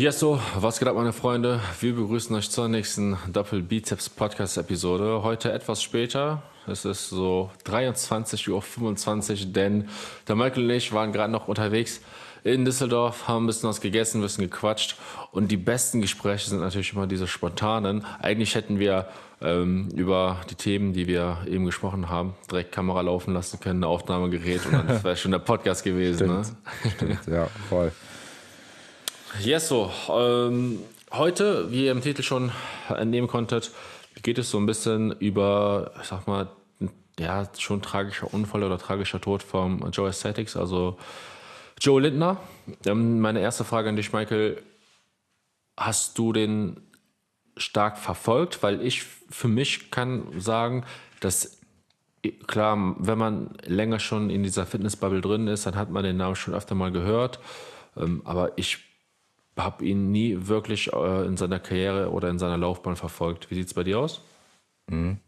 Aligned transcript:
Yes, 0.00 0.18
so, 0.18 0.40
was 0.58 0.78
geht 0.78 0.88
ab, 0.88 0.94
meine 0.96 1.12
Freunde? 1.12 1.60
Wir 1.78 1.94
begrüßen 1.94 2.34
euch 2.34 2.50
zur 2.50 2.68
nächsten 2.68 3.18
Doppel 3.30 3.60
Bizeps 3.60 4.08
Podcast 4.08 4.56
Episode. 4.56 5.22
Heute 5.22 5.52
etwas 5.52 5.82
später. 5.82 6.42
Es 6.66 6.86
ist 6.86 7.10
so 7.10 7.50
23.25 7.66 8.48
Uhr, 8.50 9.52
denn 9.52 9.90
der 10.26 10.36
Michael 10.36 10.64
und 10.64 10.70
ich 10.70 10.94
waren 10.94 11.12
gerade 11.12 11.30
noch 11.30 11.48
unterwegs 11.48 12.00
in 12.44 12.64
Düsseldorf, 12.64 13.28
haben 13.28 13.44
ein 13.44 13.46
bisschen 13.48 13.68
was 13.68 13.82
gegessen, 13.82 14.20
ein 14.20 14.22
bisschen 14.22 14.44
gequatscht. 14.44 14.96
Und 15.32 15.50
die 15.50 15.58
besten 15.58 16.00
Gespräche 16.00 16.48
sind 16.48 16.60
natürlich 16.60 16.94
immer 16.94 17.06
diese 17.06 17.26
spontanen. 17.26 18.02
Eigentlich 18.22 18.54
hätten 18.54 18.78
wir 18.78 19.06
ähm, 19.42 19.90
über 19.94 20.40
die 20.48 20.54
Themen, 20.54 20.94
die 20.94 21.08
wir 21.08 21.40
eben 21.46 21.66
gesprochen 21.66 22.08
haben, 22.08 22.32
direkt 22.50 22.72
Kamera 22.72 23.02
laufen 23.02 23.34
lassen 23.34 23.60
können, 23.60 23.80
ein 23.80 23.84
Aufnahmegerät 23.84 24.64
und 24.64 24.72
dann 24.72 24.88
wäre 25.04 25.16
schon 25.18 25.32
der 25.32 25.40
Podcast 25.40 25.84
gewesen. 25.84 26.26
Ne? 26.28 26.42
Stimmt, 26.42 27.10
ne? 27.10 27.18
Stimmt, 27.18 27.36
ja, 27.36 27.48
voll. 27.68 27.92
Yes, 29.38 29.68
so. 29.68 29.90
Ähm, 30.10 30.80
heute, 31.12 31.70
wie 31.70 31.86
ihr 31.86 31.92
im 31.92 32.02
Titel 32.02 32.22
schon 32.22 32.50
entnehmen 32.88 33.28
konntet, 33.28 33.70
geht 34.22 34.38
es 34.38 34.50
so 34.50 34.58
ein 34.58 34.66
bisschen 34.66 35.12
über, 35.12 35.92
ich 36.00 36.08
sag 36.08 36.26
mal, 36.26 36.48
ja, 37.18 37.48
schon 37.56 37.80
tragischer 37.80 38.32
Unfall 38.34 38.64
oder 38.64 38.76
tragischer 38.76 39.20
Tod 39.20 39.42
vom 39.42 39.88
Joe 39.92 40.08
Aesthetics, 40.08 40.56
also 40.56 40.98
Joe 41.80 42.00
Lindner. 42.00 42.38
Ähm, 42.84 43.20
meine 43.20 43.40
erste 43.40 43.64
Frage 43.64 43.88
an 43.88 43.96
dich, 43.96 44.12
Michael. 44.12 44.62
Hast 45.76 46.18
du 46.18 46.32
den 46.32 46.80
stark 47.56 47.98
verfolgt? 47.98 48.62
Weil 48.62 48.82
ich 48.82 49.04
für 49.04 49.48
mich 49.48 49.90
kann 49.90 50.38
sagen, 50.38 50.84
dass 51.20 51.60
klar, 52.46 52.96
wenn 52.98 53.16
man 53.18 53.54
länger 53.64 54.00
schon 54.00 54.28
in 54.28 54.42
dieser 54.42 54.66
Fitnessbubble 54.66 55.22
drin 55.22 55.46
ist, 55.46 55.64
dann 55.64 55.76
hat 55.76 55.90
man 55.90 56.04
den 56.04 56.16
Namen 56.16 56.36
schon 56.36 56.52
öfter 56.52 56.74
mal 56.74 56.90
gehört. 56.90 57.38
Ähm, 57.96 58.22
aber 58.24 58.52
ich 58.56 58.89
habe 59.64 59.84
ihn 59.84 60.10
nie 60.10 60.36
wirklich 60.38 60.92
äh, 60.92 61.26
in 61.26 61.36
seiner 61.36 61.58
Karriere 61.58 62.10
oder 62.10 62.28
in 62.30 62.38
seiner 62.38 62.58
Laufbahn 62.58 62.96
verfolgt. 62.96 63.50
Wie 63.50 63.54
sieht 63.54 63.66
es 63.66 63.74
bei 63.74 63.84
dir 63.84 63.98
aus? 64.00 64.22
Mhm. 64.88 65.18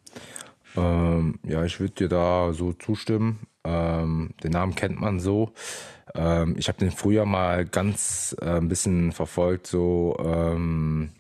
Ähm, 0.77 1.39
ja, 1.45 1.65
ich 1.65 1.81
würde 1.81 1.95
dir 1.95 2.09
da 2.09 2.53
so 2.53 2.73
zustimmen. 2.73 3.47
Ähm, 3.65 4.31
den 4.43 4.53
Namen 4.53 4.75
kennt 4.75 5.01
man 5.01 5.21
so. 5.21 5.53
Ähm, 6.15 6.57
ich 6.59 6.69
habe 6.69 6.79
den 6.79 6.91
früher 6.91 7.25
mal 7.27 7.65
ganz 7.65 8.37
äh, 8.41 8.57
ein 8.57 8.69
bisschen 8.69 9.13
verfolgt, 9.13 9.67
so 9.67 10.17
ähm, 10.25 11.11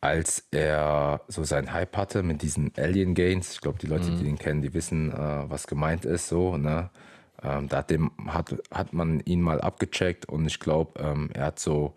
als 0.00 0.48
er 0.50 1.20
so 1.28 1.44
seinen 1.44 1.72
Hype 1.72 1.96
hatte 1.96 2.22
mit 2.22 2.42
diesen 2.42 2.72
Alien 2.76 3.14
Gains. 3.14 3.52
Ich 3.52 3.60
glaube, 3.60 3.78
die 3.78 3.86
Leute, 3.86 4.10
mhm. 4.10 4.18
die 4.18 4.26
ihn 4.26 4.38
kennen, 4.38 4.60
die 4.60 4.74
wissen, 4.74 5.12
äh, 5.12 5.48
was 5.48 5.66
gemeint 5.66 6.04
ist. 6.04 6.28
So, 6.28 6.56
ne? 6.56 6.90
Ähm, 7.42 7.68
da 7.68 7.78
hat, 7.78 7.90
dem, 7.90 8.12
hat, 8.26 8.54
hat 8.70 8.92
man 8.92 9.20
ihn 9.20 9.40
mal 9.40 9.60
abgecheckt 9.60 10.26
und 10.26 10.46
ich 10.46 10.60
glaube, 10.60 11.00
ähm, 11.00 11.30
er 11.34 11.46
hat 11.46 11.58
so 11.58 11.94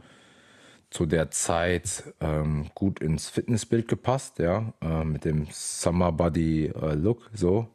zu 0.90 1.06
der 1.06 1.30
Zeit 1.32 2.04
ähm, 2.22 2.68
gut 2.74 3.00
ins 3.00 3.30
Fitnessbild 3.30 3.88
gepasst, 3.88 4.40
ja, 4.40 4.74
äh, 4.82 5.04
mit 5.04 5.26
dem 5.26 5.48
Summer 5.52 6.12
Body 6.12 6.68
äh, 6.68 6.94
Look 6.94 7.30
so. 7.34 7.68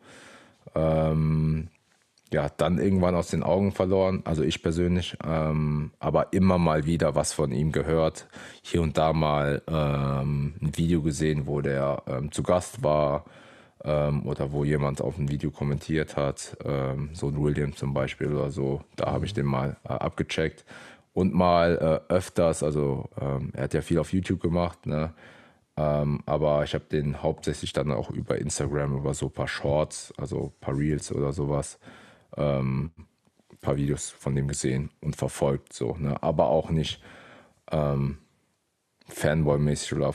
Ähm, 0.74 1.68
ja, 2.32 2.48
dann 2.48 2.78
irgendwann 2.78 3.16
aus 3.16 3.28
den 3.28 3.42
Augen 3.42 3.72
verloren, 3.72 4.22
also 4.24 4.42
ich 4.44 4.62
persönlich, 4.62 5.16
ähm, 5.24 5.90
aber 5.98 6.32
immer 6.32 6.58
mal 6.58 6.86
wieder 6.86 7.14
was 7.16 7.32
von 7.32 7.50
ihm 7.50 7.72
gehört. 7.72 8.28
Hier 8.62 8.82
und 8.82 8.96
da 8.96 9.12
mal 9.12 9.62
ähm, 9.66 10.54
ein 10.62 10.76
Video 10.76 11.02
gesehen, 11.02 11.46
wo 11.46 11.60
der 11.60 12.02
ähm, 12.06 12.30
zu 12.30 12.42
Gast 12.42 12.84
war 12.84 13.24
ähm, 13.84 14.26
oder 14.26 14.52
wo 14.52 14.64
jemand 14.64 15.00
auf 15.00 15.18
ein 15.18 15.30
Video 15.30 15.50
kommentiert 15.50 16.16
hat, 16.16 16.56
ähm, 16.64 17.10
so 17.12 17.28
ein 17.28 17.42
William 17.42 17.74
zum 17.74 17.94
Beispiel 17.94 18.34
oder 18.34 18.50
so. 18.50 18.82
Da 18.96 19.12
habe 19.12 19.26
ich 19.26 19.34
den 19.34 19.46
mal 19.46 19.76
äh, 19.84 19.88
abgecheckt 19.88 20.64
und 21.12 21.34
mal 21.34 22.02
äh, 22.08 22.12
öfters, 22.12 22.62
also 22.62 23.08
ähm, 23.20 23.50
er 23.54 23.64
hat 23.64 23.74
ja 23.74 23.82
viel 23.82 23.98
auf 23.98 24.12
YouTube 24.12 24.40
gemacht, 24.40 24.86
ne? 24.86 25.12
Ähm, 25.76 26.20
aber 26.26 26.62
ich 26.64 26.74
habe 26.74 26.84
den 26.84 27.22
hauptsächlich 27.22 27.72
dann 27.72 27.90
auch 27.92 28.10
über 28.10 28.38
Instagram, 28.38 28.98
über 28.98 29.14
so 29.14 29.26
ein 29.26 29.32
paar 29.32 29.48
Shorts, 29.48 30.12
also 30.18 30.46
ein 30.46 30.60
paar 30.60 30.76
Reels 30.76 31.12
oder 31.12 31.32
sowas, 31.32 31.78
ähm, 32.36 32.90
ein 33.50 33.58
paar 33.60 33.76
Videos 33.76 34.10
von 34.10 34.34
dem 34.34 34.48
gesehen 34.48 34.90
und 35.00 35.16
verfolgt, 35.16 35.72
so, 35.72 35.96
ne? 35.96 36.22
aber 36.22 36.48
auch 36.48 36.70
nicht 36.70 37.02
ähm, 37.70 38.18
Fanboy-mäßig 39.08 39.94
oder 39.94 40.12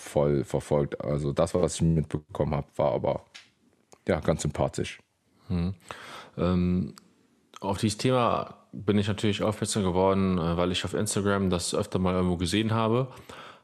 voll 0.00 0.44
verfolgt. 0.44 1.00
Also 1.00 1.32
das, 1.32 1.54
was 1.54 1.76
ich 1.76 1.82
mitbekommen 1.82 2.54
habe, 2.54 2.66
war 2.76 2.92
aber 2.92 3.24
ja 4.06 4.20
ganz 4.20 4.42
sympathisch. 4.42 4.98
Hm. 5.48 5.74
Ähm, 6.36 6.94
auf 7.60 7.78
dieses 7.78 7.98
Thema 7.98 8.66
bin 8.72 8.98
ich 8.98 9.08
natürlich 9.08 9.42
aufmerksam 9.42 9.82
geworden, 9.82 10.38
äh, 10.38 10.56
weil 10.56 10.72
ich 10.72 10.84
auf 10.84 10.94
Instagram 10.94 11.50
das 11.50 11.74
öfter 11.74 11.98
mal 11.98 12.14
irgendwo 12.14 12.36
gesehen 12.36 12.72
habe. 12.72 13.08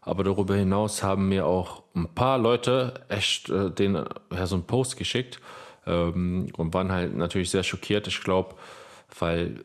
Aber 0.01 0.25
darüber 0.25 0.57
hinaus 0.57 1.03
haben 1.03 1.29
mir 1.29 1.47
auch 1.47 1.85
ein 1.95 2.09
paar 2.09 2.39
Leute 2.39 3.05
echt 3.09 3.49
äh, 3.51 3.71
den, 3.71 3.95
ja, 4.33 4.47
so 4.47 4.57
einen 4.57 4.67
Post 4.67 4.97
geschickt 4.97 5.41
ähm, 5.87 6.49
und 6.57 6.75
waren 6.75 6.91
halt 6.91 7.17
natürlich 7.17 7.51
sehr 7.51 7.63
schockiert. 7.63 8.09
Ich 8.09 8.21
glaube, 8.23 8.57
weil 9.19 9.65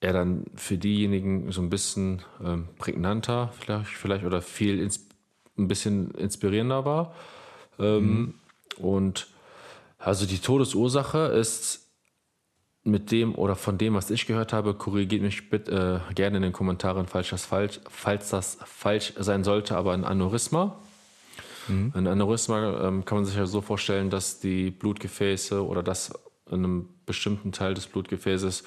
er 0.00 0.12
dann 0.12 0.44
für 0.56 0.78
diejenigen 0.78 1.50
so 1.52 1.62
ein 1.62 1.70
bisschen 1.70 2.22
ähm, 2.44 2.68
prägnanter 2.78 3.52
vielleicht, 3.58 3.90
vielleicht 3.90 4.24
oder 4.24 4.42
viel 4.42 4.80
ins, 4.80 5.08
ein 5.58 5.68
bisschen 5.68 6.10
inspirierender 6.12 6.84
war. 6.84 7.14
Ähm, 7.78 8.04
mhm. 8.04 8.34
Und 8.76 9.28
also 9.98 10.26
die 10.26 10.38
Todesursache 10.38 11.18
ist 11.18 11.88
mit 12.84 13.12
dem 13.12 13.34
oder 13.36 13.54
von 13.54 13.78
dem, 13.78 13.94
was 13.94 14.10
ich 14.10 14.26
gehört 14.26 14.52
habe, 14.52 14.74
korrigiert 14.74 15.22
mich 15.22 15.50
bitte 15.50 16.02
äh, 16.10 16.14
gerne 16.14 16.38
in 16.38 16.42
den 16.42 16.52
Kommentaren, 16.52 17.06
falls 17.06 17.30
das 17.30 17.46
falsch, 17.46 17.80
falls 17.88 18.30
das 18.30 18.58
falsch 18.64 19.12
sein 19.18 19.44
sollte, 19.44 19.76
aber 19.76 19.92
ein 19.92 20.04
Aneurysma. 20.04 20.80
Mhm. 21.68 21.92
Ein 21.94 22.06
Aneurysma 22.08 22.88
ähm, 22.88 23.04
kann 23.04 23.18
man 23.18 23.24
sich 23.24 23.36
ja 23.36 23.46
so 23.46 23.60
vorstellen, 23.60 24.10
dass 24.10 24.40
die 24.40 24.70
Blutgefäße 24.72 25.64
oder 25.64 25.84
das 25.84 26.12
in 26.50 26.64
einem 26.64 26.88
bestimmten 27.06 27.52
Teil 27.52 27.74
des 27.74 27.86
Blutgefäßes 27.86 28.64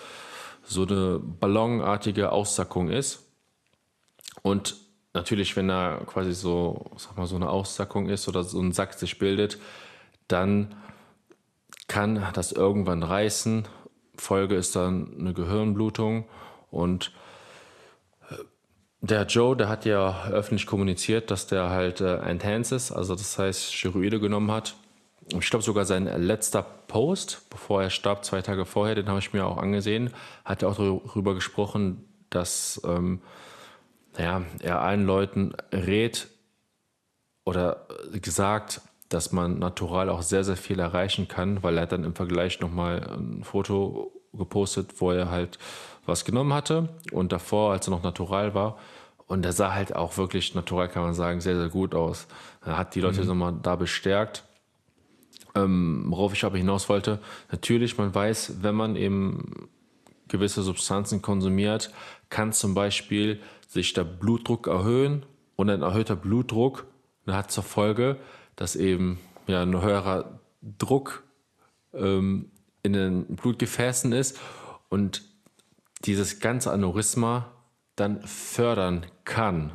so 0.63 0.83
eine 0.83 1.19
ballonartige 1.19 2.31
Aussackung 2.31 2.89
ist. 2.89 3.25
Und 4.41 4.77
natürlich, 5.15 5.55
wenn 5.55 5.67
da 5.67 6.01
quasi 6.05 6.33
so, 6.33 6.91
sag 6.97 7.17
mal, 7.17 7.25
so 7.25 7.35
eine 7.35 7.49
Aussackung 7.49 8.09
ist 8.09 8.27
oder 8.27 8.43
so 8.43 8.59
ein 8.59 8.71
Sack 8.71 8.93
sich 8.93 9.17
bildet, 9.17 9.57
dann 10.27 10.75
kann 11.87 12.27
das 12.33 12.51
irgendwann 12.51 13.03
reißen 13.03 13.67
Folge 14.17 14.55
ist 14.55 14.75
dann 14.75 15.15
eine 15.19 15.33
Gehirnblutung 15.33 16.25
und 16.71 17.11
äh, 18.29 18.35
der 19.01 19.25
Joe, 19.25 19.55
der 19.55 19.69
hat 19.69 19.85
ja 19.85 20.27
öffentlich 20.27 20.65
kommuniziert, 20.65 21.31
dass 21.31 21.47
der 21.47 21.69
halt 21.69 22.01
äh, 22.01 22.17
enhanced 22.17 22.71
ist, 22.71 22.91
also 22.91 23.15
das 23.15 23.37
heißt 23.37 23.73
Steroide 23.73 24.19
genommen 24.19 24.51
hat. 24.51 24.75
Ich 25.39 25.49
glaube 25.49 25.63
sogar 25.63 25.85
sein 25.85 26.05
letzter 26.21 26.61
Post, 26.61 27.47
bevor 27.49 27.81
er 27.81 27.89
starb, 27.89 28.23
zwei 28.25 28.41
Tage 28.41 28.65
vorher, 28.65 28.95
den 28.95 29.09
habe 29.09 29.19
ich 29.19 29.33
mir 29.33 29.45
auch 29.45 29.57
angesehen, 29.57 30.13
hat 30.43 30.61
er 30.61 30.69
auch 30.69 30.75
darüber 30.75 31.33
gesprochen, 31.33 32.05
dass 32.29 32.79
ähm, 32.85 33.21
ja, 34.17 34.43
er 34.59 34.81
allen 34.81 35.05
Leuten 35.05 35.53
rät 35.71 36.27
oder 37.43 37.87
gesagt, 38.21 38.81
dass 39.09 39.31
man 39.31 39.59
natural 39.59 40.09
auch 40.09 40.21
sehr, 40.21 40.43
sehr 40.43 40.57
viel 40.57 40.79
erreichen 40.79 41.27
kann, 41.27 41.63
weil 41.63 41.77
er 41.77 41.83
hat 41.83 41.91
dann 41.91 42.03
im 42.03 42.15
Vergleich 42.15 42.59
nochmal 42.59 43.01
ein 43.01 43.43
Foto 43.43 44.11
gepostet, 44.33 44.99
wo 44.99 45.11
er 45.11 45.29
halt 45.29 45.59
was 46.05 46.25
genommen 46.25 46.53
hatte 46.53 46.89
und 47.11 47.31
davor, 47.31 47.71
als 47.71 47.87
er 47.87 47.91
noch 47.91 48.03
natural 48.03 48.53
war. 48.53 48.77
Und 49.27 49.45
er 49.45 49.53
sah 49.53 49.73
halt 49.73 49.95
auch 49.95 50.17
wirklich 50.17 50.53
natural, 50.53 50.87
kann 50.87 51.03
man 51.03 51.13
sagen, 51.13 51.41
sehr, 51.41 51.55
sehr 51.55 51.69
gut 51.69 51.95
aus. 51.95 52.27
Er 52.63 52.77
hat 52.77 52.93
die 52.93 53.01
Leute 53.01 53.21
mhm. 53.21 53.27
nochmal 53.27 53.53
da 53.61 53.75
bestärkt. 53.75 54.43
Ähm, 55.55 56.05
worauf 56.07 56.33
ich 56.33 56.43
aber 56.43 56.57
hinaus 56.57 56.89
wollte, 56.89 57.19
natürlich, 57.51 57.97
man 57.97 58.13
weiß, 58.13 58.57
wenn 58.61 58.75
man 58.75 58.95
eben 58.95 59.69
gewisse 60.27 60.61
Substanzen 60.63 61.21
konsumiert, 61.21 61.91
kann 62.29 62.51
zum 62.51 62.73
Beispiel 62.73 63.39
sich 63.75 63.93
der 63.93 64.05
Blutdruck 64.05 64.67
erhöhen 64.67 65.25
und 65.57 65.69
ein 65.69 65.81
erhöhter 65.81 66.15
Blutdruck 66.15 66.87
hat 67.27 67.51
zur 67.51 67.63
Folge, 67.63 68.17
dass 68.55 68.75
eben 68.77 69.19
ja, 69.47 69.61
ein 69.61 69.81
höherer 69.81 70.39
Druck 70.77 71.23
ähm, 71.93 72.51
in 72.83 72.93
den 72.93 73.25
Blutgefäßen 73.35 74.13
ist 74.13 74.39
und 74.87 75.23
dieses 76.05 76.39
ganze 76.39 76.71
Aneurysma 76.71 77.51
dann 77.97 78.21
fördern 78.21 79.05
kann. 79.25 79.73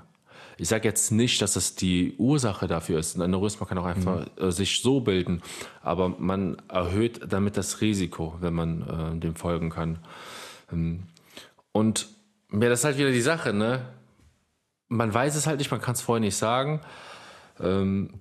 Ich 0.56 0.68
sage 0.68 0.88
jetzt 0.88 1.10
nicht, 1.10 1.42
dass 1.42 1.56
es 1.56 1.74
die 1.74 2.14
Ursache 2.16 2.66
dafür 2.68 2.98
ist. 2.98 3.16
Ein 3.16 3.22
Aneurysma 3.22 3.66
kann 3.66 3.78
auch 3.78 3.84
einfach 3.84 4.26
mhm. 4.40 4.50
sich 4.50 4.80
so 4.80 5.00
bilden, 5.00 5.42
aber 5.82 6.08
man 6.08 6.56
erhöht 6.68 7.20
damit 7.28 7.58
das 7.58 7.82
Risiko, 7.82 8.36
wenn 8.40 8.54
man 8.54 9.16
äh, 9.16 9.20
dem 9.20 9.36
folgen 9.36 9.68
kann. 9.68 9.98
Ähm, 10.72 11.02
und 11.72 12.08
ja, 12.52 12.68
das 12.68 12.80
ist 12.80 12.84
halt 12.84 12.98
wieder 12.98 13.10
die 13.10 13.20
Sache, 13.20 13.52
ne? 13.52 13.86
Man 14.88 15.12
weiß 15.12 15.36
es 15.36 15.46
halt 15.46 15.58
nicht, 15.58 15.70
man 15.70 15.80
kann 15.80 15.94
es 15.94 16.02
vorher 16.02 16.20
nicht 16.20 16.36
sagen. 16.36 16.80
Ähm, 17.60 18.20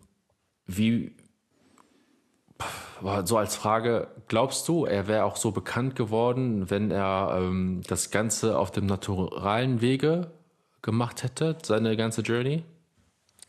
wie, 0.65 1.15
so 3.23 3.37
als 3.37 3.55
Frage, 3.55 4.07
glaubst 4.27 4.67
du, 4.67 4.85
er 4.85 5.07
wäre 5.07 5.23
auch 5.23 5.35
so 5.35 5.51
bekannt 5.51 5.95
geworden, 5.95 6.69
wenn 6.69 6.91
er 6.91 7.39
ähm, 7.39 7.81
das 7.87 8.11
Ganze 8.11 8.57
auf 8.57 8.71
dem 8.71 8.85
naturalen 8.85 9.81
Wege 9.81 10.31
gemacht 10.81 11.23
hätte, 11.23 11.57
seine 11.63 11.97
ganze 11.97 12.21
Journey? 12.21 12.63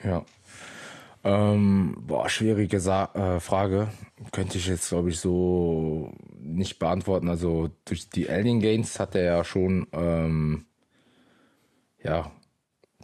Ja. 0.02 0.24
Ähm, 1.22 1.96
boah, 2.00 2.28
schwierige 2.30 2.80
Sa 2.80 3.10
äh, 3.14 3.40
Frage. 3.40 3.88
Könnte 4.32 4.56
ich 4.56 4.66
jetzt, 4.66 4.88
glaube 4.88 5.10
ich, 5.10 5.20
so 5.20 6.12
nicht 6.38 6.78
beantworten. 6.78 7.28
Also 7.28 7.70
durch 7.84 8.08
die 8.08 8.30
Alien 8.30 8.60
Gains 8.60 8.98
hat 8.98 9.14
er 9.14 9.24
ja 9.24 9.44
schon 9.44 9.86
ähm, 9.92 10.66
ja, 12.02 12.30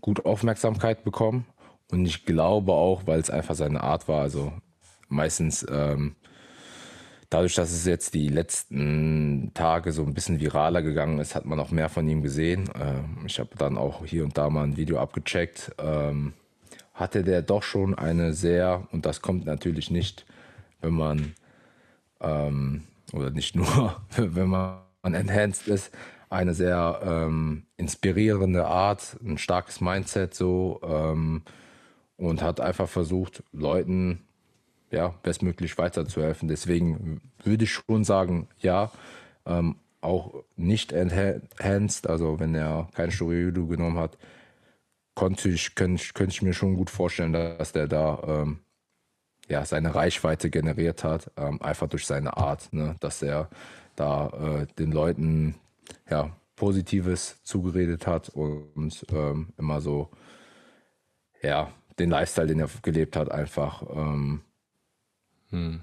gut 0.00 0.25
Aufmerksamkeit 0.25 1.04
bekommen. 1.04 1.46
Und 1.90 2.04
ich 2.04 2.25
glaube 2.25 2.72
auch, 2.72 3.06
weil 3.06 3.20
es 3.20 3.31
einfach 3.31 3.54
seine 3.54 3.82
Art 3.82 4.08
war. 4.08 4.22
Also 4.22 4.52
meistens 5.08 5.64
ähm, 5.70 6.16
dadurch, 7.31 7.54
dass 7.54 7.72
es 7.72 7.87
jetzt 7.87 8.14
die 8.14 8.28
letzten 8.28 9.52
Tage 9.54 9.93
so 9.93 10.04
ein 10.04 10.14
bisschen 10.14 10.40
viraler 10.40 10.82
gegangen 10.82 11.19
ist, 11.19 11.34
hat 11.34 11.44
man 11.44 11.60
auch 11.60 11.70
mehr 11.70 11.88
von 11.88 12.08
ihm 12.08 12.22
gesehen. 12.22 12.69
Ähm, 12.81 13.25
ich 13.26 13.38
habe 13.38 13.50
dann 13.56 13.76
auch 13.76 14.04
hier 14.04 14.25
und 14.25 14.37
da 14.37 14.50
mal 14.50 14.64
ein 14.64 14.76
Video 14.76 14.99
abgecheckt. 14.99 15.72
Ähm, 15.78 16.34
hatte 16.94 17.22
der 17.22 17.42
doch 17.42 17.62
schon 17.62 17.94
eine 17.94 18.32
sehr, 18.32 18.88
und 18.90 19.04
das 19.04 19.20
kommt 19.20 19.44
natürlich 19.44 19.90
nicht, 19.90 20.25
wenn 20.81 20.94
man, 20.94 21.34
ähm, 22.20 22.84
oder 23.12 23.31
nicht 23.31 23.54
nur, 23.54 24.00
wenn 24.16 24.49
man 24.49 24.78
enhanced 25.02 25.69
ist, 25.69 25.92
eine 26.28 26.55
sehr 26.55 27.00
ähm, 27.02 27.64
inspirierende 27.76 28.67
Art, 28.67 29.17
ein 29.25 29.38
starkes 29.38 29.81
Mindset 29.81 30.34
so 30.34 30.81
ähm, 30.82 31.43
und 32.17 32.43
hat 32.43 32.61
einfach 32.61 32.88
versucht, 32.88 33.43
Leuten 33.52 34.23
ja, 34.90 35.14
bestmöglich 35.23 35.76
weiterzuhelfen. 35.78 36.49
Deswegen 36.49 37.20
würde 37.43 37.64
ich 37.64 37.73
schon 37.73 38.05
sagen, 38.05 38.49
ja, 38.58 38.90
ähm, 39.44 39.76
auch 40.00 40.44
nicht 40.56 40.93
enhanced, 40.93 42.08
also 42.08 42.38
wenn 42.38 42.55
er 42.55 42.88
kein 42.94 43.11
Storyudo 43.11 43.67
genommen 43.67 43.99
hat, 43.99 44.17
konnte 45.14 45.49
ich, 45.49 45.75
könnte, 45.75 46.05
könnte 46.14 46.32
ich 46.32 46.43
mir 46.43 46.52
schon 46.52 46.76
gut 46.76 46.90
vorstellen, 46.90 47.32
dass 47.32 47.73
der 47.73 47.88
da 47.88 48.23
ähm, 48.26 48.61
ja, 49.49 49.64
seine 49.64 49.94
Reichweite 49.94 50.50
generiert 50.50 51.05
hat, 51.05 51.31
ähm, 51.37 51.61
einfach 51.62 51.88
durch 51.88 52.06
seine 52.06 52.37
Art, 52.37 52.73
ne? 52.73 52.96
dass 53.00 53.23
er 53.23 53.49
da 53.96 54.28
äh, 54.28 54.67
den 54.78 54.93
Leuten 54.93 55.56
ja, 56.09 56.31
Positives 56.56 57.43
zugeredet 57.43 58.06
hat 58.06 58.31
und 58.31 59.06
ähm, 59.11 59.49
immer 59.59 59.81
so, 59.81 60.11
ja, 61.43 61.71
den 61.99 62.11
Lifestyle, 62.11 62.47
den 62.47 62.61
er 62.61 62.69
gelebt 62.83 63.17
hat, 63.17 63.31
einfach 63.31 63.83
ähm, 63.94 64.41
hm. 65.50 65.81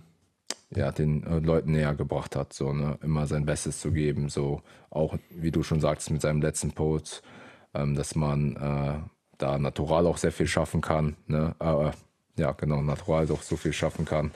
ja, 0.76 0.92
den 0.92 1.24
äh, 1.24 1.40
Leuten 1.40 1.72
näher 1.72 1.94
gebracht 1.94 2.36
hat, 2.36 2.54
so, 2.54 2.74
ne? 2.74 2.98
immer 3.04 3.28
sein 3.28 3.46
Bestes 3.46 3.80
zu 3.80 3.92
geben, 3.92 4.30
so 4.30 4.62
auch, 4.90 5.16
wie 5.30 5.52
du 5.52 5.64
schon 5.64 5.80
sagst, 5.80 6.10
mit 6.12 6.22
seinem 6.22 6.42
letzten 6.42 6.72
Post, 6.72 7.22
ähm, 7.74 7.96
dass 7.96 8.16
man 8.16 8.56
äh, 8.56 9.10
da 9.38 9.58
natural 9.60 10.08
auch 10.08 10.18
sehr 10.18 10.32
viel 10.32 10.48
schaffen 10.48 10.82
kann. 10.82 11.16
Ne? 11.28 11.56
Äh, 11.60 11.92
ja, 12.42 12.52
genau, 12.54 12.82
natural 12.82 13.30
auch 13.32 13.44
so 13.44 13.58
viel 13.58 13.74
schaffen 13.74 14.06
kann. 14.06 14.32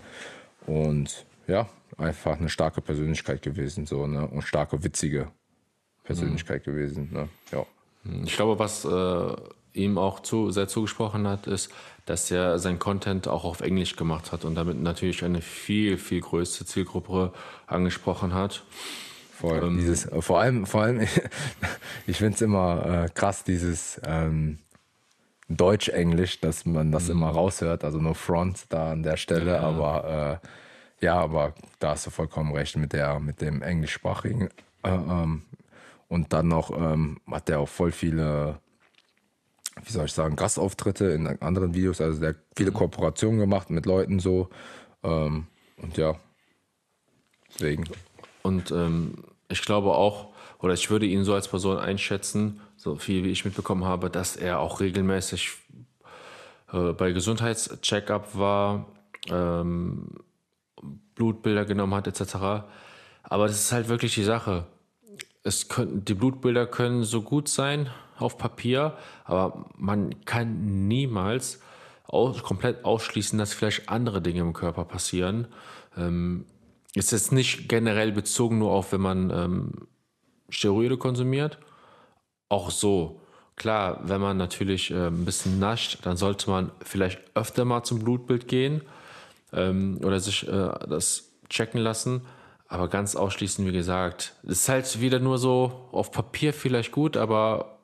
Und 0.67 1.25
ja, 1.47 1.67
einfach 1.97 2.39
eine 2.39 2.49
starke 2.49 2.81
Persönlichkeit 2.81 3.41
gewesen, 3.41 3.85
so, 3.85 4.05
ne? 4.05 4.27
Und 4.27 4.43
starke, 4.43 4.83
witzige 4.83 5.31
Persönlichkeit 6.07 6.65
mhm. 6.65 6.71
gewesen. 6.71 7.09
Ne? 7.11 7.29
Ja. 7.51 7.65
Ich 8.23 8.35
glaube, 8.35 8.57
was 8.57 8.85
äh, 8.85 9.35
ihm 9.73 9.97
auch 9.97 10.21
zu, 10.21 10.49
sehr 10.51 10.67
zugesprochen 10.67 11.27
hat, 11.27 11.45
ist, 11.45 11.71
dass 12.05 12.31
er 12.31 12.57
sein 12.57 12.79
Content 12.79 13.27
auch 13.27 13.43
auf 13.43 13.59
Englisch 13.59 13.97
gemacht 13.97 14.31
hat 14.31 14.45
und 14.45 14.55
damit 14.55 14.81
natürlich 14.81 15.23
eine 15.23 15.41
viel, 15.41 15.97
viel 15.97 16.21
größere 16.21 16.65
Zielgruppe 16.65 17.33
angesprochen 17.67 18.33
hat. 18.33 18.63
Voll. 19.33 19.61
Ähm, 19.61 19.77
dieses, 19.77 20.09
vor 20.21 20.39
allem, 20.39 20.65
vor 20.65 20.83
allem, 20.83 21.01
ich 22.07 22.17
finde 22.17 22.35
es 22.35 22.41
immer 22.41 23.03
äh, 23.05 23.09
krass, 23.13 23.43
dieses 23.43 24.01
ähm, 24.05 24.59
Deutsch-Englisch, 25.49 26.39
dass 26.39 26.65
man 26.65 26.91
das 26.91 27.05
mhm. 27.05 27.11
immer 27.11 27.29
raushört, 27.29 27.83
also 27.83 27.99
nur 27.99 28.15
Front 28.15 28.65
da 28.69 28.93
an 28.93 29.03
der 29.03 29.17
Stelle, 29.17 29.53
ja. 29.55 29.59
aber 29.59 30.39
äh, 30.41 30.47
ja, 31.05 31.19
aber 31.19 31.53
da 31.79 31.89
hast 31.91 32.07
du 32.07 32.09
vollkommen 32.09 32.53
recht 32.53 32.75
mit 32.77 32.93
der, 32.93 33.19
mit 33.19 33.41
dem 33.41 33.61
englischsprachigen. 33.61 34.49
Äh, 34.83 34.89
ähm, 34.89 35.43
und 36.07 36.33
dann 36.33 36.47
noch 36.47 36.71
ähm, 36.71 37.19
hat 37.29 37.49
der 37.49 37.59
auch 37.59 37.69
voll 37.69 37.91
viele, 37.91 38.59
wie 39.83 39.91
soll 39.91 40.05
ich 40.05 40.13
sagen, 40.13 40.35
Gastauftritte 40.35 41.05
in 41.05 41.27
anderen 41.27 41.73
Videos, 41.73 42.01
also 42.01 42.19
der 42.19 42.29
hat 42.29 42.37
viele 42.55 42.71
mhm. 42.71 42.75
Kooperationen 42.75 43.39
gemacht 43.39 43.69
mit 43.69 43.85
Leuten 43.85 44.19
so. 44.19 44.49
Ähm, 45.03 45.47
und 45.77 45.97
ja, 45.97 46.15
deswegen. 47.53 47.85
Und 48.41 48.71
ähm, 48.71 49.23
ich 49.49 49.61
glaube 49.61 49.93
auch, 49.93 50.33
oder 50.59 50.73
ich 50.73 50.89
würde 50.89 51.05
ihn 51.05 51.23
so 51.23 51.33
als 51.33 51.47
Person 51.47 51.77
einschätzen, 51.77 52.61
so 52.75 52.95
viel 52.95 53.23
wie 53.23 53.31
ich 53.31 53.45
mitbekommen 53.45 53.85
habe, 53.85 54.09
dass 54.09 54.35
er 54.35 54.59
auch 54.59 54.79
regelmäßig 54.79 55.51
äh, 56.71 56.93
bei 56.93 57.11
Gesundheitscheckup 57.11 58.37
war, 58.37 58.87
ähm, 59.29 60.09
Blutbilder 61.15 61.65
genommen 61.65 61.95
hat, 61.95 62.07
etc. 62.07 62.35
Aber 63.23 63.47
das 63.47 63.59
ist 63.59 63.71
halt 63.71 63.89
wirklich 63.89 64.13
die 64.15 64.23
Sache. 64.23 64.65
Es 65.47 65.69
können, 65.69 66.03
die 66.03 66.13
Blutbilder 66.13 66.67
können 66.67 67.03
so 67.03 67.21
gut 67.21 67.47
sein 67.47 67.89
auf 68.19 68.37
Papier, 68.37 68.97
aber 69.23 69.65
man 69.77 70.25
kann 70.25 70.87
niemals 70.89 71.61
aus, 72.03 72.43
komplett 72.43 72.83
ausschließen, 72.83 73.39
dass 73.39 73.53
vielleicht 73.53 73.87
andere 73.87 74.21
Dinge 74.21 74.41
im 74.41 74.51
Körper 74.51 74.83
passieren. 74.83 75.47
Ähm, 75.95 76.45
ist 76.95 77.13
jetzt 77.13 77.31
nicht 77.31 77.69
generell 77.69 78.11
bezogen 78.11 78.57
nur 78.57 78.71
auf, 78.71 78.91
wenn 78.91 78.99
man 78.99 79.29
ähm, 79.29 79.71
Steroide 80.49 80.97
konsumiert, 80.97 81.59
auch 82.49 82.69
so. 82.69 83.21
Klar, 83.55 84.01
wenn 84.03 84.19
man 84.19 84.35
natürlich 84.35 84.91
äh, 84.91 85.07
ein 85.07 85.23
bisschen 85.23 85.59
nascht, 85.59 85.99
dann 86.03 86.17
sollte 86.17 86.49
man 86.49 86.71
vielleicht 86.81 87.21
öfter 87.35 87.63
mal 87.63 87.83
zum 87.83 87.99
Blutbild 87.99 88.49
gehen 88.49 88.81
ähm, 89.53 89.99
oder 90.03 90.19
sich 90.19 90.45
äh, 90.45 90.71
das 90.89 91.31
checken 91.49 91.79
lassen. 91.79 92.21
Aber 92.67 92.89
ganz 92.89 93.15
ausschließen, 93.15 93.65
wie 93.65 93.71
gesagt, 93.71 94.33
ist 94.43 94.67
halt 94.67 94.99
wieder 94.99 95.19
nur 95.19 95.37
so 95.37 95.87
auf 95.91 96.11
Papier 96.11 96.53
vielleicht 96.53 96.91
gut, 96.91 97.15
aber 97.15 97.77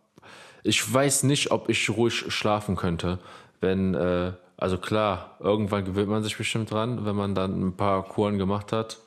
ich 0.63 0.93
weiß 0.93 1.23
nicht, 1.23 1.51
ob 1.51 1.69
ich 1.69 1.89
ruhig 1.89 2.25
schlafen 2.27 2.75
könnte, 2.75 3.19
wenn, 3.61 3.93
äh, 3.93 4.33
also 4.57 4.77
klar, 4.77 5.37
irgendwann 5.39 5.85
gewöhnt 5.85 6.09
man 6.09 6.23
sich 6.23 6.37
bestimmt 6.37 6.71
dran, 6.71 7.05
wenn 7.05 7.15
man 7.15 7.35
dann 7.35 7.61
ein 7.67 7.77
paar 7.77 8.03
Kuren 8.03 8.37
gemacht 8.37 8.71
hat. 8.71 8.97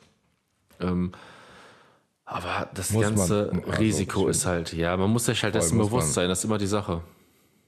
Ähm, 0.79 1.11
aber 2.25 2.69
das 2.73 2.91
muss 2.91 3.03
ganze 3.03 3.49
man, 3.51 3.63
also 3.63 3.79
Risiko 3.79 4.27
ist 4.27 4.45
halt, 4.45 4.73
ja, 4.73 4.97
man 4.97 5.09
muss 5.09 5.25
sich 5.25 5.43
halt 5.43 5.55
dessen 5.55 5.77
bewusst 5.77 6.13
sein, 6.13 6.27
das 6.27 6.39
ist 6.39 6.45
immer 6.45 6.57
die 6.57 6.67
Sache. 6.67 7.01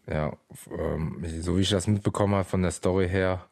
Ja, 0.05 0.33
ähm, 0.77 1.23
so 1.41 1.57
wie 1.57 1.61
ich 1.61 1.69
das 1.69 1.87
mitbekommen 1.87 2.35
habe 2.35 2.43
von 2.43 2.61
der 2.61 2.71
Story 2.71 3.07
her, 3.07 3.45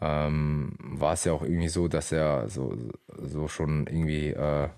ähm, 0.00 0.76
war 0.78 1.12
es 1.12 1.24
ja 1.24 1.32
auch 1.32 1.42
irgendwie 1.42 1.68
so, 1.68 1.88
dass 1.88 2.12
er 2.12 2.48
so, 2.48 2.76
so 3.18 3.48
schon 3.48 3.86
irgendwie 3.86 4.28
äh, 4.28 4.68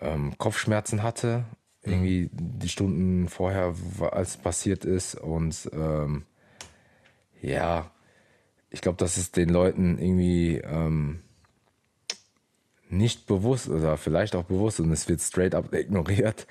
ähm, 0.00 0.36
Kopfschmerzen 0.38 1.02
hatte, 1.02 1.44
mhm. 1.84 1.92
irgendwie 1.92 2.30
die 2.32 2.68
Stunden 2.68 3.28
vorher, 3.28 3.74
als 4.12 4.30
es 4.30 4.36
passiert 4.36 4.84
ist. 4.84 5.16
Und 5.16 5.68
ähm, 5.72 6.24
ja, 7.40 7.90
ich 8.70 8.80
glaube, 8.80 8.98
dass 8.98 9.16
es 9.16 9.32
den 9.32 9.48
Leuten 9.48 9.98
irgendwie 9.98 10.58
ähm, 10.58 11.20
nicht 12.88 13.26
bewusst 13.26 13.68
oder 13.68 13.96
vielleicht 13.96 14.36
auch 14.36 14.44
bewusst 14.44 14.80
und 14.80 14.90
es 14.92 15.08
wird 15.08 15.20
straight 15.20 15.54
up 15.54 15.72
ignoriert, 15.74 16.46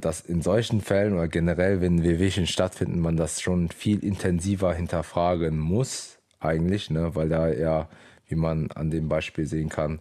dass 0.00 0.20
in 0.20 0.40
solchen 0.40 0.80
Fällen 0.80 1.14
oder 1.14 1.28
generell, 1.28 1.80
wenn 1.80 2.02
Wehwehchen 2.02 2.46
stattfinden, 2.46 3.00
man 3.00 3.16
das 3.16 3.40
schon 3.40 3.70
viel 3.70 4.04
intensiver 4.04 4.72
hinterfragen 4.72 5.58
muss, 5.58 6.18
eigentlich, 6.38 6.90
ne? 6.90 7.14
weil 7.14 7.28
da 7.28 7.48
ja, 7.48 7.88
wie 8.26 8.36
man 8.36 8.70
an 8.70 8.90
dem 8.90 9.08
Beispiel 9.08 9.46
sehen 9.46 9.68
kann, 9.68 10.00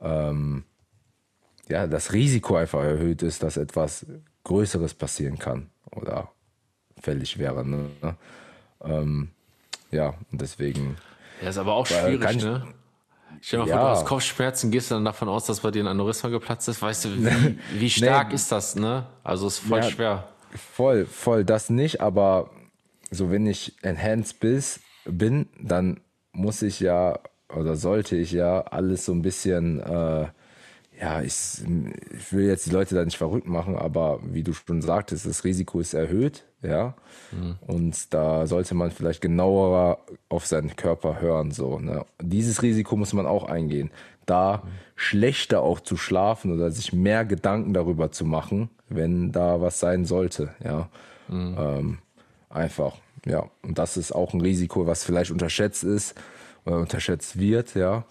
ähm, 0.00 0.64
ja, 1.68 1.86
das 1.86 2.12
Risiko 2.12 2.56
einfach 2.56 2.82
erhöht 2.82 3.22
ist, 3.22 3.42
dass 3.42 3.56
etwas 3.56 4.06
Größeres 4.42 4.94
passieren 4.94 5.38
kann 5.38 5.70
oder 5.92 6.30
fällig 7.00 7.38
wäre. 7.38 7.64
Ne? 7.64 7.86
Ähm, 8.82 9.30
ja, 9.90 10.14
und 10.32 10.40
deswegen. 10.40 10.96
Ja, 11.40 11.50
ist 11.50 11.58
aber 11.58 11.74
auch 11.74 11.86
schwierig, 11.86 12.42
ne? 12.42 12.66
Stell 13.46 13.58
dir 13.60 13.66
mal 13.66 13.68
ja. 13.68 13.76
vor, 13.76 13.84
du 13.84 13.96
hast 13.96 14.06
Kopfschmerzen, 14.06 14.70
gehst 14.70 14.90
du 14.90 14.94
dann 14.94 15.04
davon 15.04 15.28
aus, 15.28 15.44
dass 15.44 15.60
bei 15.60 15.70
dir 15.70 15.84
ein 15.84 15.86
Aneurysma 15.86 16.30
geplatzt 16.30 16.66
ist. 16.66 16.80
Weißt 16.80 17.04
du, 17.04 17.10
wie, 17.10 17.58
wie 17.78 17.90
stark 17.90 18.28
nee. 18.28 18.36
ist 18.36 18.50
das, 18.50 18.74
ne? 18.74 19.06
Also 19.22 19.48
ist 19.48 19.58
voll 19.58 19.80
ja, 19.80 19.90
schwer. 19.90 20.28
Voll, 20.72 21.04
voll, 21.04 21.44
das 21.44 21.68
nicht, 21.68 22.00
aber 22.00 22.48
so 23.10 23.30
wenn 23.30 23.46
ich 23.46 23.74
enhanced 23.82 24.40
bis, 24.40 24.80
bin, 25.04 25.50
dann 25.60 26.00
muss 26.32 26.62
ich 26.62 26.80
ja 26.80 27.18
oder 27.54 27.76
sollte 27.76 28.16
ich 28.16 28.32
ja 28.32 28.62
alles 28.62 29.04
so 29.04 29.12
ein 29.12 29.20
bisschen, 29.20 29.78
äh, 29.78 30.26
ja, 30.98 31.20
ich, 31.20 31.34
ich 32.16 32.32
will 32.32 32.46
jetzt 32.46 32.64
die 32.64 32.70
Leute 32.70 32.94
da 32.94 33.04
nicht 33.04 33.18
verrückt 33.18 33.46
machen, 33.46 33.76
aber 33.76 34.20
wie 34.22 34.42
du 34.42 34.54
schon 34.54 34.80
sagtest, 34.80 35.26
das 35.26 35.44
Risiko 35.44 35.80
ist 35.80 35.92
erhöht, 35.92 36.44
ja. 36.64 36.94
Mhm. 37.32 37.56
Und 37.66 38.14
da 38.14 38.46
sollte 38.46 38.74
man 38.74 38.90
vielleicht 38.90 39.20
genauer 39.20 39.98
auf 40.28 40.46
seinen 40.46 40.76
Körper 40.76 41.20
hören, 41.20 41.50
so. 41.50 41.78
Ne? 41.78 42.04
Dieses 42.20 42.62
Risiko 42.62 42.96
muss 42.96 43.12
man 43.12 43.26
auch 43.26 43.44
eingehen. 43.44 43.90
da 44.26 44.62
schlechter 44.96 45.60
auch 45.62 45.80
zu 45.80 45.96
schlafen 45.96 46.52
oder 46.52 46.70
sich 46.70 46.92
mehr 46.92 47.24
Gedanken 47.24 47.74
darüber 47.74 48.10
zu 48.10 48.24
machen, 48.24 48.70
wenn 48.88 49.32
da 49.32 49.60
was 49.60 49.80
sein 49.80 50.04
sollte. 50.04 50.54
Ja, 50.64 50.88
mhm. 51.28 51.56
ähm, 51.58 51.98
einfach. 52.48 52.96
Ja, 53.26 53.50
und 53.62 53.78
das 53.78 53.96
ist 53.96 54.12
auch 54.12 54.34
ein 54.34 54.40
Risiko, 54.40 54.86
was 54.86 55.04
vielleicht 55.04 55.30
unterschätzt 55.30 55.84
ist 55.84 56.14
oder 56.64 56.78
unterschätzt 56.78 57.38
wird. 57.38 57.74
Ja, 57.74 58.04